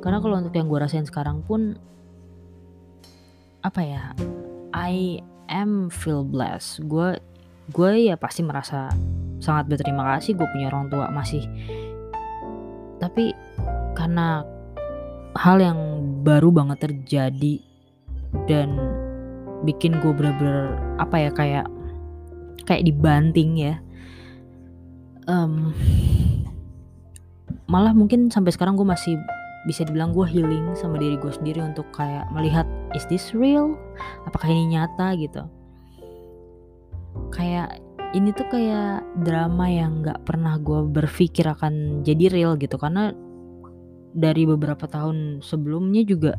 Karena 0.00 0.20
kalau 0.20 0.40
untuk 0.40 0.54
yang 0.56 0.68
gue 0.68 0.78
rasain 0.80 1.04
sekarang 1.04 1.44
pun 1.44 1.76
apa 3.64 3.80
ya 3.80 4.12
I 4.72 5.20
am 5.48 5.88
feel 5.92 6.24
blessed. 6.24 6.84
Gue 6.88 7.20
gue 7.70 8.12
ya 8.12 8.16
pasti 8.20 8.44
merasa 8.44 8.92
sangat 9.40 9.68
berterima 9.68 10.16
kasih 10.16 10.36
gue 10.36 10.48
punya 10.50 10.68
orang 10.68 10.88
tua 10.92 11.08
masih. 11.08 11.44
Tapi 13.00 13.32
karena 13.96 14.44
hal 15.34 15.56
yang 15.60 15.78
baru 16.24 16.50
banget 16.52 16.88
terjadi 16.88 17.60
dan 18.46 18.76
bikin 19.64 19.98
gue 20.02 20.12
bener-bener 20.12 20.76
apa 21.00 21.16
ya 21.16 21.30
kayak 21.32 21.66
kayak 22.64 22.84
dibanting 22.84 23.56
ya 23.56 23.74
um, 25.28 25.72
malah 27.68 27.96
mungkin 27.96 28.28
sampai 28.28 28.52
sekarang 28.52 28.76
gue 28.76 28.86
masih 28.86 29.16
bisa 29.64 29.82
dibilang 29.88 30.12
gue 30.12 30.28
healing 30.28 30.76
sama 30.76 31.00
diri 31.00 31.16
gue 31.16 31.32
sendiri 31.32 31.64
untuk 31.64 31.88
kayak 31.96 32.28
melihat 32.36 32.68
is 32.92 33.08
this 33.08 33.32
real? 33.32 33.72
Apakah 34.28 34.52
ini 34.52 34.76
nyata? 34.76 35.16
gitu 35.16 35.48
kayak 37.34 37.82
ini 38.14 38.30
tuh 38.30 38.46
kayak 38.46 39.02
drama 39.26 39.66
yang 39.66 40.06
nggak 40.06 40.22
pernah 40.22 40.54
gue 40.62 40.86
berpikir 40.86 41.42
akan 41.50 42.06
jadi 42.06 42.30
real 42.30 42.54
gitu. 42.54 42.78
Karena 42.78 43.10
dari 44.14 44.46
beberapa 44.46 44.86
tahun 44.86 45.42
sebelumnya 45.42 46.06
juga 46.06 46.38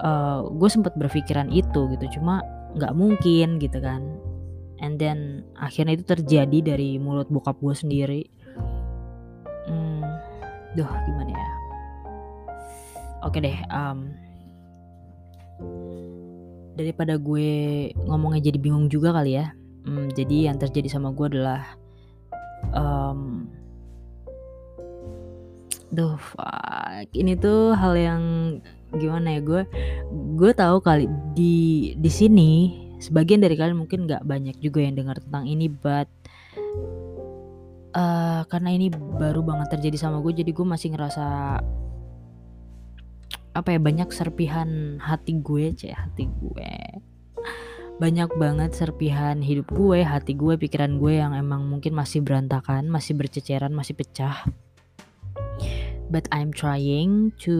uh, 0.00 0.08
eh, 0.08 0.40
gue 0.48 0.68
sempat 0.72 0.96
berpikiran 0.96 1.52
itu 1.52 1.92
gitu. 1.92 2.18
Cuma 2.18 2.40
nggak 2.72 2.96
mungkin 2.96 3.60
gitu 3.60 3.78
kan. 3.84 4.00
And 4.82 4.98
then 4.98 5.46
akhirnya 5.60 6.00
itu 6.00 6.08
terjadi 6.08 6.74
dari 6.74 6.96
mulut 6.96 7.28
bokap 7.28 7.60
gue 7.60 7.76
sendiri. 7.76 8.22
Hmm, 9.68 10.02
duh 10.74 10.88
gimana 10.88 11.30
ya? 11.30 11.48
Oke 13.22 13.38
deh 13.38 13.54
um, 13.70 14.10
daripada 16.74 17.20
gue 17.20 17.50
ngomongnya 17.94 18.50
jadi 18.50 18.58
bingung 18.58 18.90
juga 18.90 19.14
kali 19.14 19.38
ya 19.38 19.54
hmm, 19.84 20.14
jadi 20.14 20.52
yang 20.52 20.56
terjadi 20.58 20.88
sama 20.90 21.14
gue 21.14 21.26
adalah 21.32 21.62
um, 22.74 23.46
duh 25.92 26.16
fuck. 26.16 27.08
Ini 27.12 27.36
tuh 27.36 27.76
hal 27.76 27.94
yang 27.94 28.22
gimana 28.92 29.36
ya 29.36 29.40
gue 29.40 29.62
gue 30.36 30.52
tahu 30.52 30.84
kali 30.84 31.08
di 31.32 31.54
di 31.96 32.10
sini 32.12 32.50
sebagian 33.00 33.40
dari 33.40 33.56
kalian 33.56 33.80
mungkin 33.80 34.04
nggak 34.04 34.20
banyak 34.20 34.56
juga 34.60 34.84
yang 34.84 34.94
dengar 34.94 35.16
tentang 35.16 35.48
ini 35.48 35.72
but 35.72 36.08
uh, 37.96 38.44
karena 38.52 38.70
ini 38.76 38.92
baru 38.92 39.40
banget 39.40 39.80
terjadi 39.80 39.96
sama 39.96 40.20
gue 40.20 40.44
jadi 40.44 40.52
gue 40.52 40.66
masih 40.66 40.92
ngerasa 40.92 41.26
apa 43.52 43.68
ya 43.68 43.80
banyak 43.80 44.08
serpihan 44.12 44.96
hati 45.00 45.40
gue 45.40 45.72
cek 45.76 45.92
hati 45.92 46.24
gue 46.28 46.72
banyak 48.02 48.34
banget 48.34 48.74
serpihan 48.74 49.38
hidup 49.38 49.70
gue 49.70 50.02
hati 50.02 50.34
gue 50.34 50.58
pikiran 50.58 50.98
gue 50.98 51.22
yang 51.22 51.38
emang 51.38 51.70
mungkin 51.70 51.94
masih 51.94 52.18
berantakan 52.18 52.90
masih 52.90 53.14
berceceran 53.14 53.70
masih 53.70 53.94
pecah 53.94 54.42
but 56.12 56.28
I'm 56.28 56.52
trying 56.52 57.32
to 57.48 57.56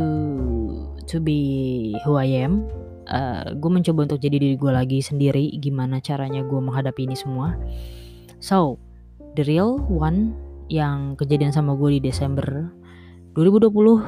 to 1.09 1.17
be 1.23 1.97
who 2.05 2.21
I 2.21 2.29
am. 2.45 2.69
Uh, 3.09 3.57
gue 3.57 3.71
mencoba 3.73 4.05
untuk 4.05 4.21
jadi 4.21 4.37
diri 4.37 4.57
gue 4.61 4.69
lagi 4.69 5.01
sendiri. 5.01 5.49
Gimana 5.57 6.05
caranya 6.05 6.45
gue 6.45 6.61
menghadapi 6.61 7.09
ini 7.09 7.17
semua? 7.17 7.57
So, 8.39 8.77
the 9.35 9.43
real 9.49 9.81
one 9.81 10.37
yang 10.69 11.17
kejadian 11.17 11.57
sama 11.57 11.75
gue 11.75 11.99
di 11.99 12.13
Desember 12.13 12.69
2020 13.35 13.73
uh, 13.73 13.99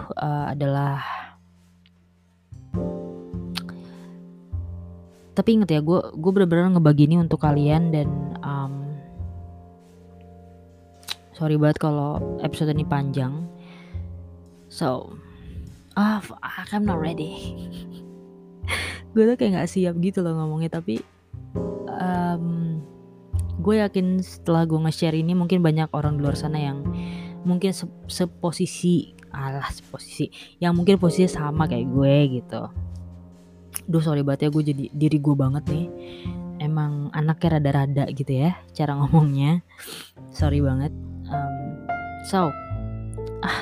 adalah 0.52 1.00
tapi 5.34 5.58
inget 5.58 5.70
ya 5.74 5.80
gue 5.82 6.00
gue 6.14 6.30
bener-bener 6.30 6.78
ngebagi 6.78 7.10
ini 7.10 7.18
untuk 7.18 7.42
kalian 7.42 7.90
dan 7.90 8.08
um, 8.40 8.94
sorry 11.34 11.58
banget 11.58 11.82
kalau 11.82 12.22
episode 12.40 12.70
ini 12.70 12.86
panjang. 12.86 13.44
So 14.70 15.18
ah 15.98 16.22
oh, 16.22 16.38
I'm 16.70 16.86
not 16.86 16.98
ready. 16.98 17.54
Gue 19.14 19.30
tuh 19.30 19.38
kayak 19.38 19.54
nggak 19.54 19.70
siap 19.70 19.94
gitu 20.02 20.26
loh 20.26 20.34
ngomongnya 20.34 20.82
tapi 20.82 20.98
um, 21.86 22.82
gue 23.62 23.78
yakin 23.78 24.18
setelah 24.20 24.66
gue 24.66 24.74
nge-share 24.76 25.14
ini 25.14 25.32
mungkin 25.38 25.62
banyak 25.62 25.86
orang 25.94 26.18
di 26.18 26.26
luar 26.26 26.34
sana 26.34 26.58
yang 26.58 26.82
mungkin 27.46 27.70
se 27.70 27.86
seposisi 28.10 29.14
alah 29.30 29.70
seposisi 29.70 30.30
yang 30.58 30.74
mungkin 30.74 30.98
posisi 30.98 31.30
sama 31.30 31.70
kayak 31.70 31.86
gue 31.86 32.14
gitu 32.40 32.62
Duh 33.84 34.00
sorry 34.00 34.24
banget 34.24 34.48
ya 34.48 34.50
gue 34.50 34.62
jadi 34.64 34.84
diri 34.92 35.18
gue 35.20 35.34
banget 35.36 35.64
nih. 35.68 35.86
Emang 36.62 37.12
anaknya 37.12 37.58
rada-rada 37.58 38.04
gitu 38.14 38.30
ya 38.30 38.56
Cara 38.72 38.96
ngomongnya. 38.96 39.60
Sorry 40.32 40.62
banget. 40.64 40.94
Um, 41.28 41.54
So 42.24 42.48
ah, 43.44 43.58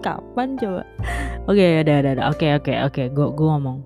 Kapan 0.00 0.56
coba? 0.56 0.82
Oke 1.50 1.60
okay, 1.60 1.70
udah 1.84 1.96
udah 2.00 2.12
Oke 2.32 2.46
oke 2.56 2.72
oke 2.86 3.02
Gue 3.12 3.26
gue 3.34 3.48
ngomong. 3.50 3.78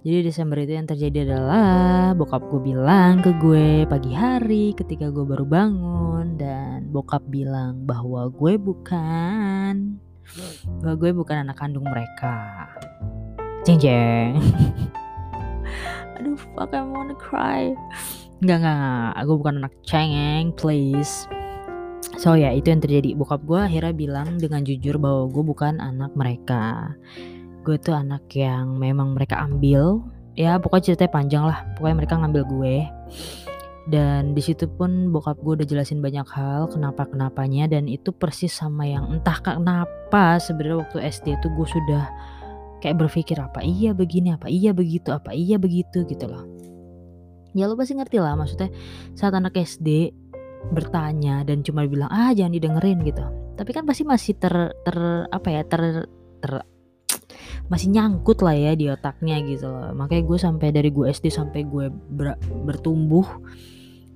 Jadi 0.00 0.32
Desember 0.32 0.56
itu 0.64 0.72
yang 0.72 0.88
terjadi 0.88 1.28
adalah 1.28 2.16
bokap 2.16 2.40
gue 2.48 2.72
bilang 2.72 3.20
ke 3.20 3.36
gue 3.36 3.84
pagi 3.84 4.16
hari 4.16 4.72
ketika 4.72 5.12
gue 5.12 5.28
baru 5.28 5.44
bangun 5.44 6.40
dan 6.40 6.88
bokap 6.88 7.20
bilang 7.28 7.84
bahwa 7.84 8.32
gue 8.32 8.56
bukan 8.56 10.00
bahwa 10.80 10.94
gue 10.96 11.10
bukan 11.12 11.36
anak 11.44 11.60
kandung 11.60 11.84
mereka. 11.84 12.72
Jeng 13.68 13.76
jeng. 13.76 14.40
aduh 16.18 16.38
fuck 16.54 16.72
I 16.74 16.82
wanna 16.82 17.16
cry 17.16 17.76
enggak, 18.40 18.58
enggak. 18.64 19.10
Aku 19.20 19.32
bukan 19.36 19.54
anak 19.60 19.74
cengeng, 19.84 20.56
please. 20.56 21.28
So 22.16 22.34
ya, 22.34 22.50
itu 22.52 22.72
yang 22.72 22.80
terjadi. 22.82 23.12
Bokap 23.14 23.44
gue 23.44 23.60
akhirnya 23.60 23.92
bilang 23.92 24.40
dengan 24.40 24.64
jujur 24.64 24.96
bahwa 24.96 25.28
gue 25.28 25.44
bukan 25.44 25.78
anak 25.78 26.12
mereka. 26.16 26.96
Gue 27.62 27.76
tuh 27.76 27.92
anak 27.92 28.24
yang 28.32 28.80
memang 28.80 29.12
mereka 29.12 29.44
ambil. 29.44 30.00
Ya, 30.34 30.56
pokoknya 30.56 30.92
ceritanya 30.92 31.12
panjang 31.12 31.44
lah. 31.44 31.58
Pokoknya 31.76 31.96
mereka 32.00 32.14
ngambil 32.16 32.42
gue. 32.48 32.76
Dan 33.90 34.36
di 34.36 34.42
situ 34.44 34.68
pun 34.68 35.12
bokap 35.12 35.40
gue 35.40 35.60
udah 35.60 35.66
jelasin 35.66 35.98
banyak 35.98 36.28
hal 36.30 36.70
kenapa 36.70 37.08
kenapanya 37.10 37.66
dan 37.66 37.90
itu 37.90 38.14
persis 38.14 38.52
sama 38.54 38.86
yang 38.86 39.08
entah 39.08 39.40
kenapa 39.42 40.38
sebenarnya 40.38 40.84
waktu 40.84 40.98
SD 41.10 41.40
itu 41.40 41.48
gue 41.50 41.66
sudah 41.66 42.04
kayak 42.80 42.96
berpikir 42.96 43.36
apa 43.38 43.60
iya 43.62 43.92
begini 43.92 44.34
apa 44.34 44.48
iya 44.48 44.72
begitu 44.72 45.12
apa 45.12 45.36
iya 45.36 45.60
begitu 45.60 46.02
gitu 46.08 46.26
loh. 46.26 46.44
Ya 47.52 47.66
lo 47.66 47.74
pasti 47.74 47.98
ngerti 47.98 48.18
lah 48.22 48.38
maksudnya 48.38 48.70
saat 49.14 49.34
anak 49.34 49.58
SD 49.58 50.14
bertanya 50.70 51.42
dan 51.42 51.64
cuma 51.64 51.84
bilang 51.84 52.08
ah 52.08 52.32
jangan 52.32 52.56
didengerin 52.56 53.04
gitu. 53.04 53.22
Tapi 53.56 53.70
kan 53.76 53.84
pasti 53.84 54.02
masih 54.08 54.32
ter 54.40 54.54
ter 54.86 54.96
apa 55.28 55.48
ya 55.50 55.62
ter 55.66 56.08
ter 56.40 56.52
masih 57.70 57.94
nyangkut 57.94 58.42
lah 58.42 58.54
ya 58.54 58.72
di 58.74 58.90
otaknya 58.90 59.38
gitu 59.46 59.70
loh. 59.70 59.92
Makanya 59.94 60.22
gue 60.26 60.38
sampai 60.38 60.68
dari 60.74 60.90
gue 60.90 61.06
SD 61.06 61.30
sampai 61.30 61.66
gue 61.66 61.86
ber, 61.90 62.34
bertumbuh 62.66 63.26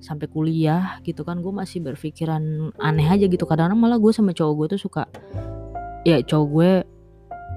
sampai 0.03 0.29
kuliah 0.29 1.01
gitu 1.01 1.25
kan 1.25 1.41
gue 1.41 1.49
masih 1.49 1.81
berpikiran 1.81 2.71
aneh 2.79 3.07
aja 3.07 3.25
gitu. 3.27 3.43
Kadang-kadang 3.47 3.79
malah 3.79 3.99
gue 3.99 4.11
sama 4.11 4.31
cowok 4.31 4.53
gue 4.55 4.67
tuh 4.75 4.81
suka 4.89 5.03
ya 6.05 6.21
cowok 6.21 6.47
gue 6.53 6.71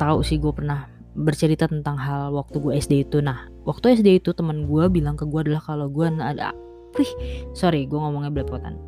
tahu 0.00 0.18
sih 0.24 0.40
gue 0.40 0.52
pernah 0.54 0.88
bercerita 1.18 1.66
tentang 1.66 1.98
hal 1.98 2.30
waktu 2.30 2.62
gue 2.62 2.72
SD 2.78 3.10
itu. 3.10 3.18
Nah 3.18 3.50
waktu 3.66 3.98
SD 3.98 4.22
itu 4.22 4.30
teman 4.30 4.70
gue 4.70 4.86
bilang 4.86 5.18
ke 5.18 5.26
gue 5.26 5.50
adalah 5.50 5.62
kalau 5.62 5.90
gue 5.90 6.06
ada 6.06 6.54
wih 6.94 7.12
sorry 7.52 7.84
gue 7.90 7.98
ngomongnya 7.98 8.30
belepotan. 8.30 8.78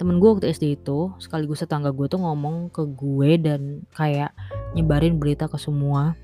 Temen 0.00 0.16
gue 0.22 0.28
waktu 0.30 0.48
SD 0.48 0.80
itu 0.80 1.12
sekaligus 1.20 1.60
tetangga 1.60 1.92
gue 1.92 2.08
tuh 2.08 2.22
ngomong 2.22 2.72
ke 2.72 2.88
gue 2.88 3.30
dan 3.36 3.84
kayak 3.92 4.32
nyebarin 4.72 5.20
berita 5.20 5.50
ke 5.50 5.58
semua 5.60 6.16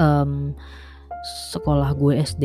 um, 0.00 0.56
sekolah 1.52 1.94
gue 1.94 2.16
SD 2.18 2.44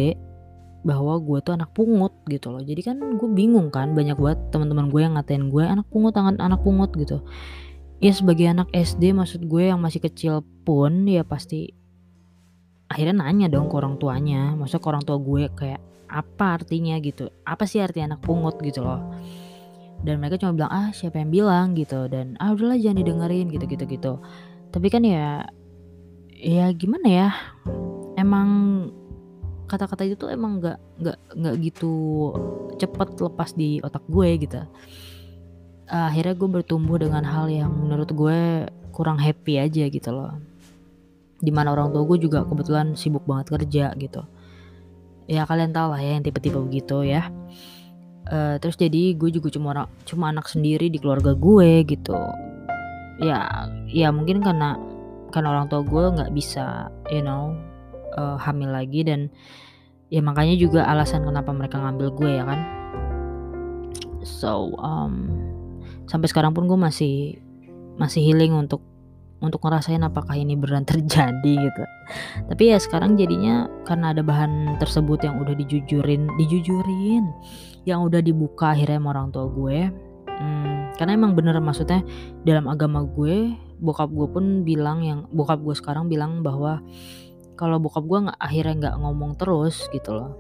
bahwa 0.86 1.18
gue 1.18 1.42
tuh 1.42 1.58
anak 1.58 1.74
pungut 1.74 2.14
gitu 2.30 2.54
loh. 2.54 2.62
Jadi 2.62 2.82
kan 2.86 3.02
gue 3.18 3.30
bingung 3.34 3.74
kan 3.74 3.98
banyak 3.98 4.20
banget 4.20 4.40
teman-teman 4.54 4.94
gue 4.94 5.02
yang 5.02 5.18
ngatain 5.18 5.50
gue 5.50 5.64
anak 5.66 5.88
pungut 5.90 6.14
anak 6.14 6.38
anak 6.38 6.62
pungut 6.62 6.94
gitu 6.94 7.26
ya 8.04 8.12
sebagai 8.12 8.46
anak 8.52 8.70
SD 8.72 9.16
maksud 9.16 9.48
gue 9.48 9.72
yang 9.72 9.80
masih 9.80 10.04
kecil 10.04 10.44
pun 10.68 11.08
ya 11.08 11.24
pasti 11.24 11.72
akhirnya 12.92 13.26
nanya 13.26 13.48
dong 13.50 13.68
ke 13.72 13.76
orang 13.76 13.98
tuanya. 13.98 14.54
Maksudnya 14.54 14.84
ke 14.84 14.90
orang 14.90 15.04
tua 15.04 15.18
gue 15.20 15.44
kayak 15.52 15.82
apa 16.10 16.62
artinya? 16.62 16.96
gitu. 17.02 17.32
Apa 17.44 17.66
sih 17.66 17.82
arti 17.82 18.04
anak 18.04 18.22
pungut? 18.22 18.62
gitu 18.62 18.86
loh. 18.86 19.02
Dan 20.06 20.22
mereka 20.22 20.38
cuma 20.38 20.54
bilang 20.54 20.72
ah 20.72 20.90
siapa 20.94 21.18
yang 21.20 21.32
bilang? 21.34 21.74
gitu. 21.74 22.06
Dan 22.08 22.38
ah 22.38 22.54
udahlah 22.54 22.78
jangan 22.78 23.02
didengerin 23.02 23.50
gitu 23.50 23.66
gitu 23.66 23.84
gitu. 23.90 24.14
Tapi 24.70 24.88
kan 24.92 25.02
ya 25.02 25.48
ya 26.36 26.70
gimana 26.76 27.08
ya 27.08 27.30
emang 28.20 28.50
kata-kata 29.66 30.06
itu 30.06 30.30
emang 30.30 30.62
nggak 30.62 30.78
nggak 31.02 31.18
nggak 31.42 31.56
gitu 31.64 31.94
cepet 32.78 33.10
lepas 33.18 33.50
di 33.58 33.82
otak 33.82 34.06
gue 34.06 34.30
gitu 34.46 34.62
uh, 35.90 36.10
akhirnya 36.10 36.34
gue 36.38 36.50
bertumbuh 36.62 36.98
dengan 36.98 37.26
hal 37.26 37.50
yang 37.50 37.72
menurut 37.74 38.10
gue 38.14 38.70
kurang 38.96 39.20
happy 39.20 39.60
aja 39.60 39.86
gitu 39.90 40.10
loh. 40.14 40.34
Di 41.42 41.52
mana 41.52 41.76
orang 41.76 41.92
tua 41.92 42.08
gue 42.08 42.18
juga 42.26 42.48
kebetulan 42.48 42.96
sibuk 42.96 43.28
banget 43.28 43.54
kerja 43.60 43.92
gitu. 44.00 44.24
Ya 45.26 45.44
kalian 45.44 45.74
tau 45.74 45.90
lah 45.94 46.02
ya 46.02 46.18
yang 46.18 46.24
tipe-tipe 46.24 46.58
begitu 46.58 47.06
ya. 47.06 47.30
Uh, 48.26 48.58
terus 48.58 48.74
jadi 48.74 49.14
gue 49.14 49.30
juga 49.30 49.54
cuma 49.54 49.68
orang 49.78 49.88
cuma 50.10 50.34
anak 50.34 50.50
sendiri 50.50 50.90
di 50.90 50.98
keluarga 50.98 51.38
gue 51.38 51.86
gitu. 51.86 52.18
Ya 53.22 53.70
ya 53.90 54.10
mungkin 54.10 54.42
karena 54.42 54.80
karena 55.30 55.54
orang 55.54 55.68
tua 55.70 55.86
gue 55.86 56.04
nggak 56.16 56.32
bisa 56.34 56.90
you 57.12 57.22
know 57.22 57.54
uh, 58.18 58.40
hamil 58.40 58.72
lagi 58.72 59.06
dan 59.06 59.30
ya 60.10 60.24
makanya 60.24 60.56
juga 60.58 60.88
alasan 60.88 61.28
kenapa 61.28 61.52
mereka 61.54 61.78
ngambil 61.78 62.08
gue 62.16 62.32
ya 62.42 62.44
kan. 62.48 62.60
So 64.26 64.74
um, 64.82 65.45
sampai 66.06 66.28
sekarang 66.30 66.54
pun 66.54 66.70
gue 66.70 66.78
masih 66.78 67.42
masih 67.96 68.22
healing 68.22 68.54
untuk 68.54 68.84
untuk 69.44 69.60
ngerasain 69.68 70.02
apakah 70.02 70.34
ini 70.36 70.56
beneran 70.56 70.88
terjadi 70.90 71.54
gitu. 71.70 71.84
Tapi 72.50 72.64
ya 72.72 72.78
sekarang 72.80 73.20
jadinya 73.20 73.68
karena 73.84 74.16
ada 74.16 74.24
bahan 74.24 74.80
tersebut 74.80 75.26
yang 75.26 75.42
udah 75.42 75.54
dijujurin 75.58 76.30
dijujurin 76.40 77.30
yang 77.86 78.02
udah 78.02 78.24
dibuka 78.24 78.74
akhirnya 78.74 78.98
sama 79.02 79.10
orang 79.14 79.30
tua 79.30 79.46
gue. 79.50 79.80
Hmm, 80.36 80.92
karena 81.00 81.16
emang 81.16 81.32
bener 81.32 81.56
maksudnya 81.64 82.04
dalam 82.44 82.68
agama 82.68 83.08
gue 83.08 83.56
bokap 83.80 84.12
gue 84.12 84.28
pun 84.28 84.68
bilang 84.68 85.00
yang 85.00 85.20
bokap 85.32 85.64
gue 85.64 85.76
sekarang 85.76 86.12
bilang 86.12 86.44
bahwa 86.44 86.84
kalau 87.56 87.80
bokap 87.80 88.04
gue 88.04 88.20
nggak 88.28 88.40
akhirnya 88.40 88.74
nggak 88.84 88.96
ngomong 89.00 89.32
terus 89.40 89.88
gitu 89.96 90.12
loh. 90.12 90.36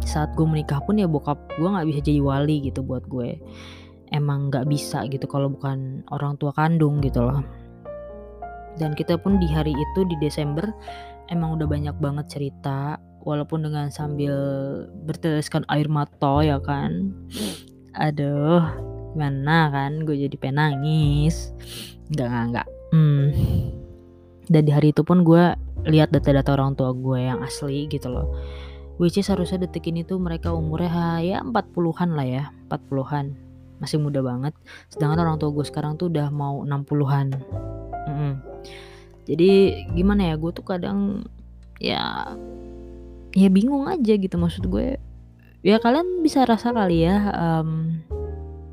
Saat 0.00 0.32
gue 0.32 0.46
menikah 0.48 0.80
pun 0.80 0.96
ya 0.96 1.04
bokap 1.04 1.36
gue 1.60 1.68
nggak 1.68 1.84
bisa 1.84 2.00
jadi 2.00 2.20
wali 2.24 2.64
gitu 2.64 2.80
buat 2.80 3.04
gue 3.04 3.36
emang 4.12 4.52
nggak 4.52 4.68
bisa 4.68 5.06
gitu 5.08 5.24
kalau 5.24 5.48
bukan 5.52 6.04
orang 6.12 6.36
tua 6.36 6.52
kandung 6.52 7.00
gitu 7.00 7.24
loh. 7.24 7.40
Dan 8.74 8.92
kita 8.98 9.16
pun 9.16 9.38
di 9.38 9.46
hari 9.46 9.70
itu 9.70 10.00
di 10.04 10.18
Desember 10.18 10.66
emang 11.30 11.54
udah 11.56 11.68
banyak 11.70 11.96
banget 12.02 12.26
cerita 12.26 12.98
walaupun 13.22 13.64
dengan 13.64 13.88
sambil 13.88 14.34
berteskan 15.06 15.64
air 15.70 15.86
mata 15.88 16.42
ya 16.42 16.58
kan. 16.60 17.14
Aduh 17.94 18.62
gimana 19.14 19.70
kan 19.70 20.02
gue 20.02 20.26
jadi 20.26 20.36
penangis. 20.36 21.54
Nggak 22.10 22.28
nggak 22.28 22.46
nggak. 22.50 22.68
Hmm. 22.94 23.34
dan 24.44 24.62
di 24.68 24.70
hari 24.70 24.94
itu 24.94 25.02
pun 25.02 25.26
gue 25.26 25.56
lihat 25.88 26.14
data-data 26.14 26.54
orang 26.54 26.78
tua 26.78 26.94
gue 26.94 27.26
yang 27.26 27.42
asli 27.42 27.90
gitu 27.90 28.12
loh. 28.12 28.30
Which 29.02 29.18
is 29.18 29.26
harusnya 29.26 29.66
detik 29.66 29.90
ini 29.90 30.06
tuh 30.06 30.22
mereka 30.22 30.54
umurnya 30.54 31.18
ya 31.18 31.38
40-an 31.42 32.10
lah 32.14 32.26
ya 32.28 32.44
40-an 32.70 33.43
masih 33.82 33.98
muda 33.98 34.22
banget. 34.22 34.54
Sedangkan 34.92 35.24
orang 35.24 35.36
tua 35.38 35.50
gue 35.50 35.66
sekarang 35.66 35.98
tuh 35.98 36.10
udah 36.12 36.30
mau 36.30 36.62
60-an 36.62 37.26
mm 38.04 38.14
-hmm. 38.14 38.32
jadi 39.24 39.50
gimana 39.96 40.32
ya 40.32 40.34
gue 40.36 40.50
tuh 40.52 40.64
kadang 40.64 41.24
ya 41.80 42.28
ya 43.34 43.48
bingung 43.50 43.90
aja 43.90 44.14
gitu 44.14 44.36
maksud 44.38 44.70
gue. 44.70 44.96
Ya 45.64 45.80
kalian 45.80 46.22
bisa 46.22 46.44
rasa 46.44 46.70
kali 46.70 47.08
ya 47.08 47.32
um, 47.34 47.98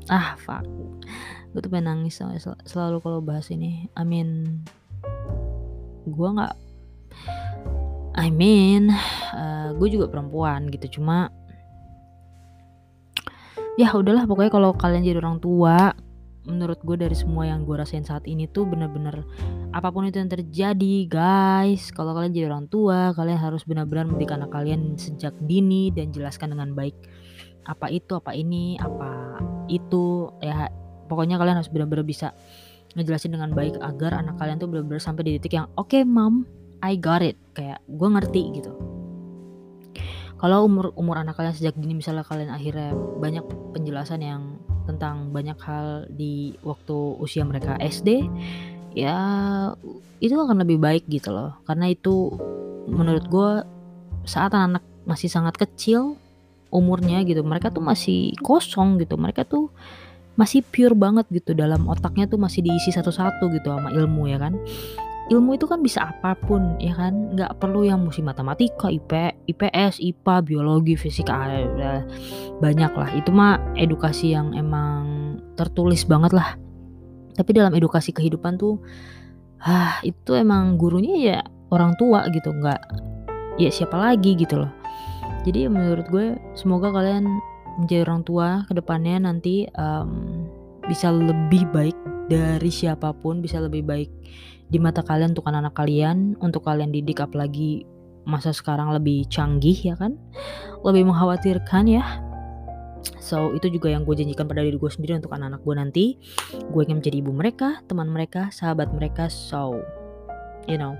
ah 0.06 0.38
fuck. 0.38 0.62
Gue 1.52 1.60
tuh 1.60 1.68
pengen 1.72 1.90
nangis 1.90 2.20
sel 2.20 2.36
selalu 2.64 3.02
kalau 3.02 3.18
bahas 3.18 3.50
ini. 3.50 3.90
I 3.98 4.04
mean 4.06 4.62
gue 6.06 6.28
nggak 6.28 6.54
I 8.12 8.28
mean 8.28 8.92
uh, 9.34 9.72
gue 9.74 9.88
juga 9.88 10.06
perempuan 10.06 10.68
gitu. 10.70 11.00
Cuma 11.00 11.32
ya 13.80 13.92
udahlah 13.96 14.28
pokoknya 14.28 14.52
kalau 14.52 14.70
kalian 14.76 15.02
jadi 15.04 15.18
orang 15.20 15.40
tua 15.40 15.96
menurut 16.42 16.82
gue 16.82 16.98
dari 16.98 17.14
semua 17.14 17.46
yang 17.46 17.62
gue 17.62 17.78
rasain 17.78 18.02
saat 18.02 18.26
ini 18.26 18.50
tuh 18.50 18.66
bener-bener 18.66 19.22
apa 19.70 19.94
pun 19.94 20.10
itu 20.10 20.18
yang 20.18 20.26
terjadi 20.26 20.94
guys 21.06 21.94
kalau 21.94 22.18
kalian 22.18 22.34
jadi 22.34 22.46
orang 22.50 22.66
tua 22.66 23.14
kalian 23.14 23.38
harus 23.38 23.62
benar-benar 23.62 24.10
mendidik 24.10 24.34
anak 24.34 24.50
kalian 24.50 24.98
sejak 24.98 25.32
dini 25.46 25.94
dan 25.94 26.10
jelaskan 26.10 26.58
dengan 26.58 26.74
baik 26.74 26.98
apa 27.62 27.86
itu 27.94 28.18
apa 28.18 28.34
ini 28.34 28.74
apa 28.82 29.38
itu 29.70 30.30
ya. 30.42 30.70
Pokoknya 31.06 31.36
kalian 31.36 31.60
harus 31.60 31.68
benar-benar 31.68 32.08
bisa 32.08 32.32
ngejelasin 32.96 33.36
dengan 33.36 33.52
baik 33.52 33.76
agar 33.84 34.16
anak 34.24 34.40
kalian 34.40 34.56
tuh 34.56 34.68
benar-benar 34.68 35.02
sampai 35.02 35.28
di 35.28 35.30
titik 35.36 35.60
yang 35.60 35.68
oke 35.76 35.92
okay, 35.92 36.02
mom 36.08 36.48
I 36.80 36.96
got 36.96 37.20
it. 37.20 37.36
Kayak 37.52 37.84
gue 37.84 38.08
ngerti 38.08 38.42
gitu 38.56 38.91
kalau 40.42 40.66
umur 40.66 40.90
umur 40.98 41.22
anak 41.22 41.38
kalian 41.38 41.54
sejak 41.54 41.78
dini 41.78 41.94
misalnya 41.94 42.26
kalian 42.26 42.50
akhirnya 42.50 42.90
banyak 43.22 43.46
penjelasan 43.70 44.26
yang 44.26 44.42
tentang 44.90 45.30
banyak 45.30 45.54
hal 45.62 46.10
di 46.10 46.58
waktu 46.66 46.96
usia 47.22 47.46
mereka 47.46 47.78
SD 47.78 48.26
ya 48.98 49.18
itu 50.18 50.34
akan 50.34 50.66
lebih 50.66 50.82
baik 50.82 51.06
gitu 51.06 51.30
loh. 51.30 51.58
Karena 51.62 51.90
itu 51.90 52.34
menurut 52.90 53.24
gue 53.30 53.50
saat 54.26 54.50
anak, 54.54 54.82
-anak 54.82 54.84
masih 55.06 55.30
sangat 55.30 55.54
kecil 55.58 56.18
umurnya 56.72 57.22
gitu 57.26 57.42
mereka 57.46 57.70
tuh 57.70 57.82
masih 57.82 58.34
kosong 58.42 58.98
gitu. 58.98 59.14
Mereka 59.14 59.46
tuh 59.46 59.70
masih 60.34 60.64
pure 60.64 60.96
banget 60.96 61.28
gitu 61.28 61.52
dalam 61.52 61.86
otaknya 61.86 62.24
tuh 62.24 62.40
masih 62.40 62.64
diisi 62.64 62.88
satu-satu 62.90 63.52
gitu 63.52 63.68
sama 63.68 63.92
ilmu 63.92 64.32
ya 64.32 64.40
kan 64.40 64.56
ilmu 65.30 65.54
itu 65.54 65.70
kan 65.70 65.78
bisa 65.84 66.10
apa 66.10 66.34
pun 66.34 66.74
ya 66.82 66.96
kan? 66.98 67.36
Nggak 67.38 67.62
perlu 67.62 67.86
yang 67.86 68.02
mesti 68.02 68.24
matematika 68.24 68.90
IP 68.90 69.12
IPS 69.46 70.02
IPA 70.02 70.34
biologi 70.42 70.94
fisika 70.98 71.46
banyak 72.58 72.92
lah. 72.92 73.10
Itu 73.14 73.30
mah 73.30 73.60
edukasi 73.78 74.34
yang 74.34 74.56
emang 74.58 75.38
tertulis 75.54 76.02
banget 76.08 76.34
lah. 76.34 76.58
Tapi 77.38 77.50
dalam 77.54 77.72
edukasi 77.72 78.10
kehidupan 78.10 78.58
tuh 78.58 78.82
ah 79.62 80.02
itu 80.02 80.34
emang 80.34 80.74
gurunya 80.74 81.14
ya 81.22 81.38
orang 81.70 81.94
tua 81.94 82.26
gitu. 82.34 82.50
Nggak 82.50 82.80
ya 83.62 83.70
siapa 83.70 83.94
lagi 83.94 84.34
gitu 84.34 84.58
loh. 84.58 84.72
Jadi 85.42 85.66
menurut 85.66 86.06
gue 86.10 86.38
semoga 86.54 86.94
kalian 86.94 87.26
menjadi 87.82 88.04
orang 88.06 88.22
tua 88.22 88.48
ke 88.68 88.72
depannya 88.78 89.26
nanti 89.26 89.66
um, 89.74 90.46
bisa 90.86 91.10
lebih 91.10 91.66
baik 91.72 91.96
dari 92.30 92.70
siapa 92.70 93.10
pun 93.16 93.42
bisa 93.42 93.58
lebih 93.58 93.82
baik 93.82 94.10
di 94.72 94.80
mata 94.80 95.04
kalian 95.04 95.36
untuk 95.36 95.44
anak-anak 95.44 95.76
kalian 95.76 96.32
untuk 96.40 96.64
kalian 96.64 96.88
didik 96.88 97.20
apalagi 97.20 97.84
masa 98.24 98.56
sekarang 98.56 98.88
lebih 98.96 99.28
canggih 99.28 99.76
ya 99.76 99.94
kan? 100.00 100.16
Lebih 100.80 101.12
mengkhawatirkan 101.12 101.84
ya. 101.92 102.04
So 103.20 103.52
itu 103.52 103.68
juga 103.68 103.92
yang 103.92 104.08
gue 104.08 104.14
janjikan 104.16 104.48
pada 104.48 104.64
diri 104.64 104.78
gue 104.80 104.90
sendiri 104.90 105.20
untuk 105.20 105.34
anak-anak 105.36 105.60
gue 105.60 105.74
nanti. 105.76 106.04
Gue 106.72 106.88
ingin 106.88 107.04
menjadi 107.04 107.16
ibu 107.20 107.32
mereka, 107.36 107.84
teman 107.84 108.08
mereka, 108.08 108.48
sahabat 108.48 108.88
mereka. 108.96 109.28
So 109.28 109.76
you 110.70 110.78
know 110.78 110.94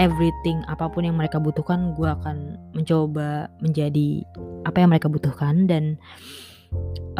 everything 0.00 0.64
apa 0.72 0.88
pun 0.88 1.04
yang 1.04 1.20
mereka 1.20 1.36
butuhkan 1.36 1.92
gue 1.92 2.08
akan 2.08 2.56
mencoba 2.74 3.52
menjadi 3.62 4.24
apa 4.66 4.82
yang 4.82 4.90
mereka 4.90 5.06
butuhkan. 5.12 5.68
Dan 5.68 6.00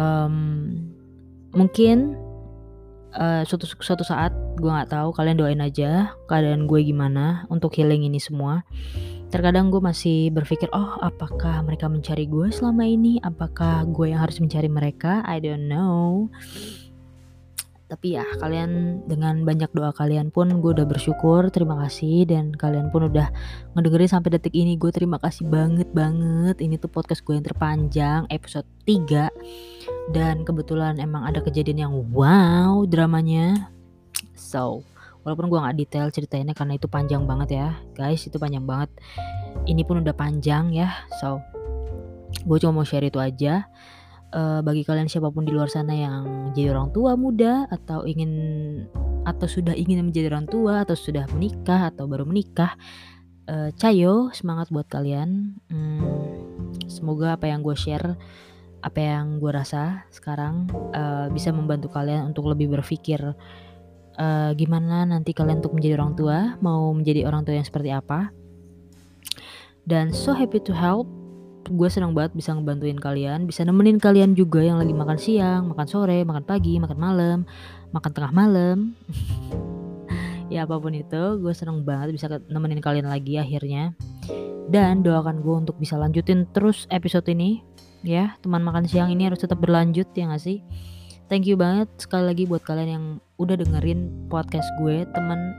um, 0.01 0.75
mungkin 1.53 2.17
uh, 3.17 3.41
suatu 3.45 3.65
suatu 3.65 4.03
saat 4.05 4.33
gue 4.57 4.69
nggak 4.69 4.93
tahu 4.93 5.09
kalian 5.13 5.37
doain 5.37 5.61
aja 5.61 6.13
keadaan 6.29 6.69
gue 6.69 6.81
gimana 6.85 7.45
untuk 7.49 7.73
healing 7.77 8.05
ini 8.05 8.21
semua. 8.21 8.65
Terkadang 9.33 9.73
gue 9.73 9.81
masih 9.81 10.29
berpikir 10.29 10.69
oh 10.77 11.01
apakah 11.01 11.65
mereka 11.65 11.89
mencari 11.89 12.29
gue 12.29 12.53
selama 12.53 12.85
ini? 12.85 13.17
Apakah 13.25 13.81
gue 13.89 14.13
yang 14.13 14.21
harus 14.21 14.37
mencari 14.37 14.69
mereka? 14.69 15.25
I 15.25 15.41
don't 15.41 15.65
know 15.65 16.29
tapi 17.93 18.17
ya 18.17 18.25
kalian 18.41 19.05
dengan 19.05 19.45
banyak 19.45 19.69
doa 19.69 19.93
kalian 19.93 20.33
pun 20.33 20.49
gue 20.49 20.71
udah 20.73 20.89
bersyukur 20.89 21.53
terima 21.53 21.77
kasih. 21.85 22.25
Dan 22.25 22.49
kalian 22.49 22.89
pun 22.89 23.05
udah 23.05 23.29
ngedengerin 23.77 24.09
sampai 24.09 24.33
detik 24.33 24.57
ini 24.57 24.81
gue 24.81 24.89
terima 24.89 25.21
kasih 25.21 25.45
banget 25.45 25.93
banget. 25.93 26.57
Ini 26.57 26.81
tuh 26.81 26.89
podcast 26.89 27.21
gue 27.21 27.37
yang 27.37 27.45
terpanjang 27.45 28.25
episode 28.33 28.65
3 28.89 29.29
dan 30.09 30.41
kebetulan 30.41 30.97
emang 30.97 31.29
ada 31.29 31.45
kejadian 31.45 31.85
yang 31.85 31.93
wow 32.09 32.81
dramanya. 32.89 33.69
So 34.33 34.81
walaupun 35.21 35.53
gue 35.53 35.61
nggak 35.61 35.77
detail 35.77 36.09
ceritainnya 36.09 36.57
karena 36.57 36.81
itu 36.81 36.89
panjang 36.89 37.29
banget 37.29 37.61
ya. 37.61 37.77
Guys 37.93 38.25
itu 38.25 38.41
panjang 38.41 38.65
banget. 38.65 38.89
Ini 39.69 39.85
pun 39.85 40.01
udah 40.01 40.17
panjang 40.17 40.73
ya. 40.73 40.89
So 41.21 41.45
gue 42.41 42.57
cuma 42.57 42.81
mau 42.81 42.85
share 42.89 43.05
itu 43.05 43.21
aja 43.21 43.69
uh, 44.33 44.59
bagi 44.65 44.83
kalian 44.83 45.07
siapa 45.07 45.29
pun 45.29 45.45
di 45.45 45.53
luar 45.53 45.69
sana 45.69 45.93
yang 45.93 46.51
jadi 46.57 46.73
orang 46.73 46.89
tua 46.91 47.13
muda 47.13 47.69
atau 47.69 48.03
ingin 48.03 48.31
atau 49.23 49.47
sudah 49.47 49.71
ingin 49.71 50.03
menjadi 50.03 50.33
orang 50.35 50.49
tua 50.49 50.83
atau 50.83 50.97
sudah 50.97 51.29
menikah 51.31 51.87
atau 51.87 52.09
baru 52.09 52.27
menikah 52.27 52.75
uh, 53.47 53.71
cayo 53.79 54.33
semangat 54.35 54.67
buat 54.73 54.89
kalian. 54.91 55.55
Hmm, 55.71 56.03
semoga 56.91 57.39
apa 57.39 57.47
yang 57.47 57.63
gue 57.63 57.77
share 57.77 58.19
apa 58.83 58.99
yang 58.99 59.39
gue 59.39 59.47
rasa 59.47 60.03
sekarang 60.11 60.67
uh, 60.91 61.31
bisa 61.31 61.55
membantu 61.55 61.87
kalian 61.87 62.35
untuk 62.35 62.51
lebih 62.51 62.67
berpikir 62.67 63.31
uh, 64.19 64.51
gimana 64.59 65.07
nanti 65.07 65.31
kalian 65.31 65.63
untuk 65.63 65.79
menjadi 65.79 65.95
orang 65.95 66.13
tua 66.19 66.37
mau 66.59 66.91
menjadi 66.91 67.23
orang 67.23 67.47
tua 67.47 67.55
yang 67.55 67.67
seperti 67.67 67.95
apa. 67.95 68.35
Dan 69.83 70.15
so 70.15 70.31
happy 70.31 70.63
to 70.63 70.71
help 70.71 71.07
gue 71.69 71.89
senang 71.91 72.11
banget 72.11 72.35
bisa 72.35 72.51
ngebantuin 72.51 72.99
kalian 72.99 73.47
bisa 73.47 73.63
nemenin 73.63 74.01
kalian 74.01 74.35
juga 74.35 74.59
yang 74.59 74.81
lagi 74.81 74.91
makan 74.91 75.15
siang 75.15 75.61
makan 75.71 75.87
sore 75.87 76.23
makan 76.27 76.43
pagi 76.43 76.75
makan 76.81 76.99
malam 76.99 77.39
makan 77.93 78.11
tengah 78.11 78.33
malam. 78.33 78.77
Ya 80.51 80.69
apa 80.69 80.77
pun 80.77 80.93
itu 80.93 81.23
gue 81.41 81.53
seneng 81.55 81.81
banget 81.81 82.13
bisa 82.13 82.29
nemenin 82.45 82.77
kalian 82.77 83.09
lagi 83.09 83.41
akhirnya. 83.41 83.97
Dan 84.69 85.01
doakan 85.01 85.41
gue 85.41 85.55
untuk 85.65 85.81
bisa 85.81 85.97
lanjutin 85.97 86.45
terus 86.53 86.85
episode 86.93 87.25
ini 87.25 87.65
ya. 88.05 88.37
Teman 88.37 88.61
makan 88.61 88.85
siang 88.85 89.09
ini 89.09 89.25
harus 89.25 89.41
tetap 89.41 89.57
berlanjut 89.57 90.05
ya 90.13 90.29
gak 90.29 90.43
sih? 90.43 90.61
Thank 91.25 91.49
you 91.49 91.57
banget 91.57 91.89
sekali 91.97 92.29
lagi 92.29 92.43
buat 92.45 92.61
kalian 92.61 92.89
yang 92.91 93.05
udah 93.41 93.55
dengerin 93.65 94.29
podcast 94.29 94.69
gue 94.77 95.07
teman 95.09 95.57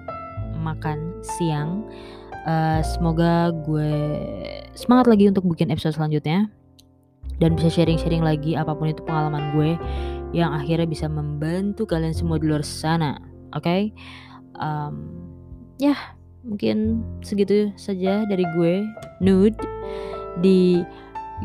makan 0.62 1.18
siang 1.26 1.82
uh, 2.46 2.80
semoga 2.84 3.50
gue 3.64 3.92
semangat 4.76 5.10
lagi 5.10 5.28
untuk 5.28 5.44
bikin 5.50 5.72
episode 5.72 5.96
selanjutnya. 5.96 6.48
Dan 7.42 7.58
bisa 7.58 7.66
sharing-sharing 7.66 8.22
lagi 8.22 8.54
apa 8.54 8.78
pun 8.78 8.94
itu 8.94 9.02
pengalaman 9.02 9.50
gue 9.58 9.74
yang 10.30 10.54
akhirnya 10.54 10.86
bisa 10.86 11.10
membantu 11.10 11.82
kalian 11.82 12.14
semua 12.14 12.38
di 12.38 12.46
luar 12.46 12.62
sana 12.62 13.18
oke? 13.50 13.66
Okay? 13.66 13.90
um, 14.58 15.10
ya 15.78 15.94
mungkin 16.44 17.02
segitu 17.24 17.72
saja 17.74 18.22
dari 18.28 18.44
gue 18.54 18.84
nude 19.18 19.56
di 20.44 20.84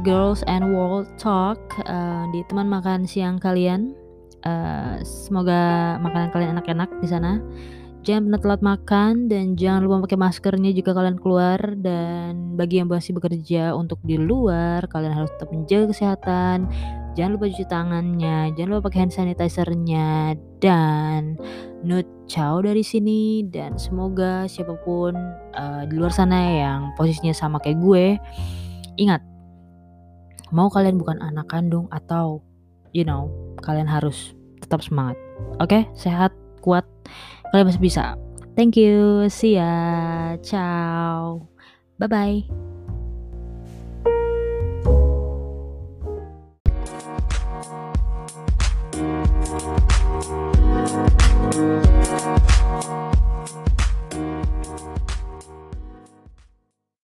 Girls 0.06 0.46
and 0.46 0.70
World 0.70 1.10
Talk 1.18 1.58
uh, 1.88 2.26
di 2.30 2.46
teman 2.52 2.70
makan 2.70 3.10
siang 3.10 3.42
kalian. 3.42 3.98
Uh, 4.40 5.04
semoga 5.04 6.00
makanan 6.00 6.32
kalian 6.32 6.56
enak-enak 6.56 6.88
di 7.04 7.08
sana 7.12 7.44
jangan 8.04 8.32
pernah 8.32 8.42
telat 8.42 8.62
makan 8.64 9.14
dan 9.28 9.54
jangan 9.60 9.82
lupa 9.86 10.08
pakai 10.08 10.20
maskernya 10.20 10.72
jika 10.72 10.92
kalian 10.96 11.20
keluar. 11.20 11.60
Dan 11.76 12.56
bagi 12.56 12.80
yang 12.80 12.88
masih 12.88 13.16
bekerja 13.16 13.76
untuk 13.76 14.00
di 14.04 14.16
luar 14.16 14.88
kalian 14.88 15.14
harus 15.16 15.32
tetap 15.36 15.52
menjaga 15.52 15.92
kesehatan. 15.92 16.68
Jangan 17.18 17.32
lupa 17.36 17.52
cuci 17.52 17.66
tangannya 17.68 18.56
jangan 18.56 18.70
lupa 18.70 18.88
pakai 18.88 19.00
hand 19.04 19.14
sanitizernya. 19.14 20.40
Dan 20.64 21.36
note 21.84 22.08
ciao 22.32 22.64
dari 22.64 22.82
sini. 22.82 23.44
Dan 23.44 23.76
semoga 23.76 24.48
siapa 24.48 24.80
pun 24.82 25.14
uh, 25.56 25.84
di 25.84 25.94
luar 26.00 26.16
sana 26.16 26.40
yang 26.40 26.80
posisinya 26.96 27.36
sama 27.36 27.60
kayak 27.60 27.80
gue 27.84 28.06
ingat 29.00 29.24
mau 30.52 30.68
kalian 30.68 30.98
bukan 30.98 31.22
anak 31.22 31.48
kandung 31.48 31.86
atau 31.94 32.44
you 32.92 33.06
know 33.06 33.30
kalian 33.62 33.88
harus 33.88 34.34
tetap 34.60 34.84
semangat. 34.84 35.16
Oke 35.60 35.84
okay? 35.84 35.84
sehat 35.96 36.36
kuat 36.60 36.84
kalian 37.52 37.68
masih 37.70 37.84
bisa. 37.84 38.18
Thank 38.58 38.76
you. 38.76 39.28
See 39.32 39.56
ya. 39.56 40.36
Ciao. 40.44 41.48
Bye 42.00 42.08
bye 42.08 42.79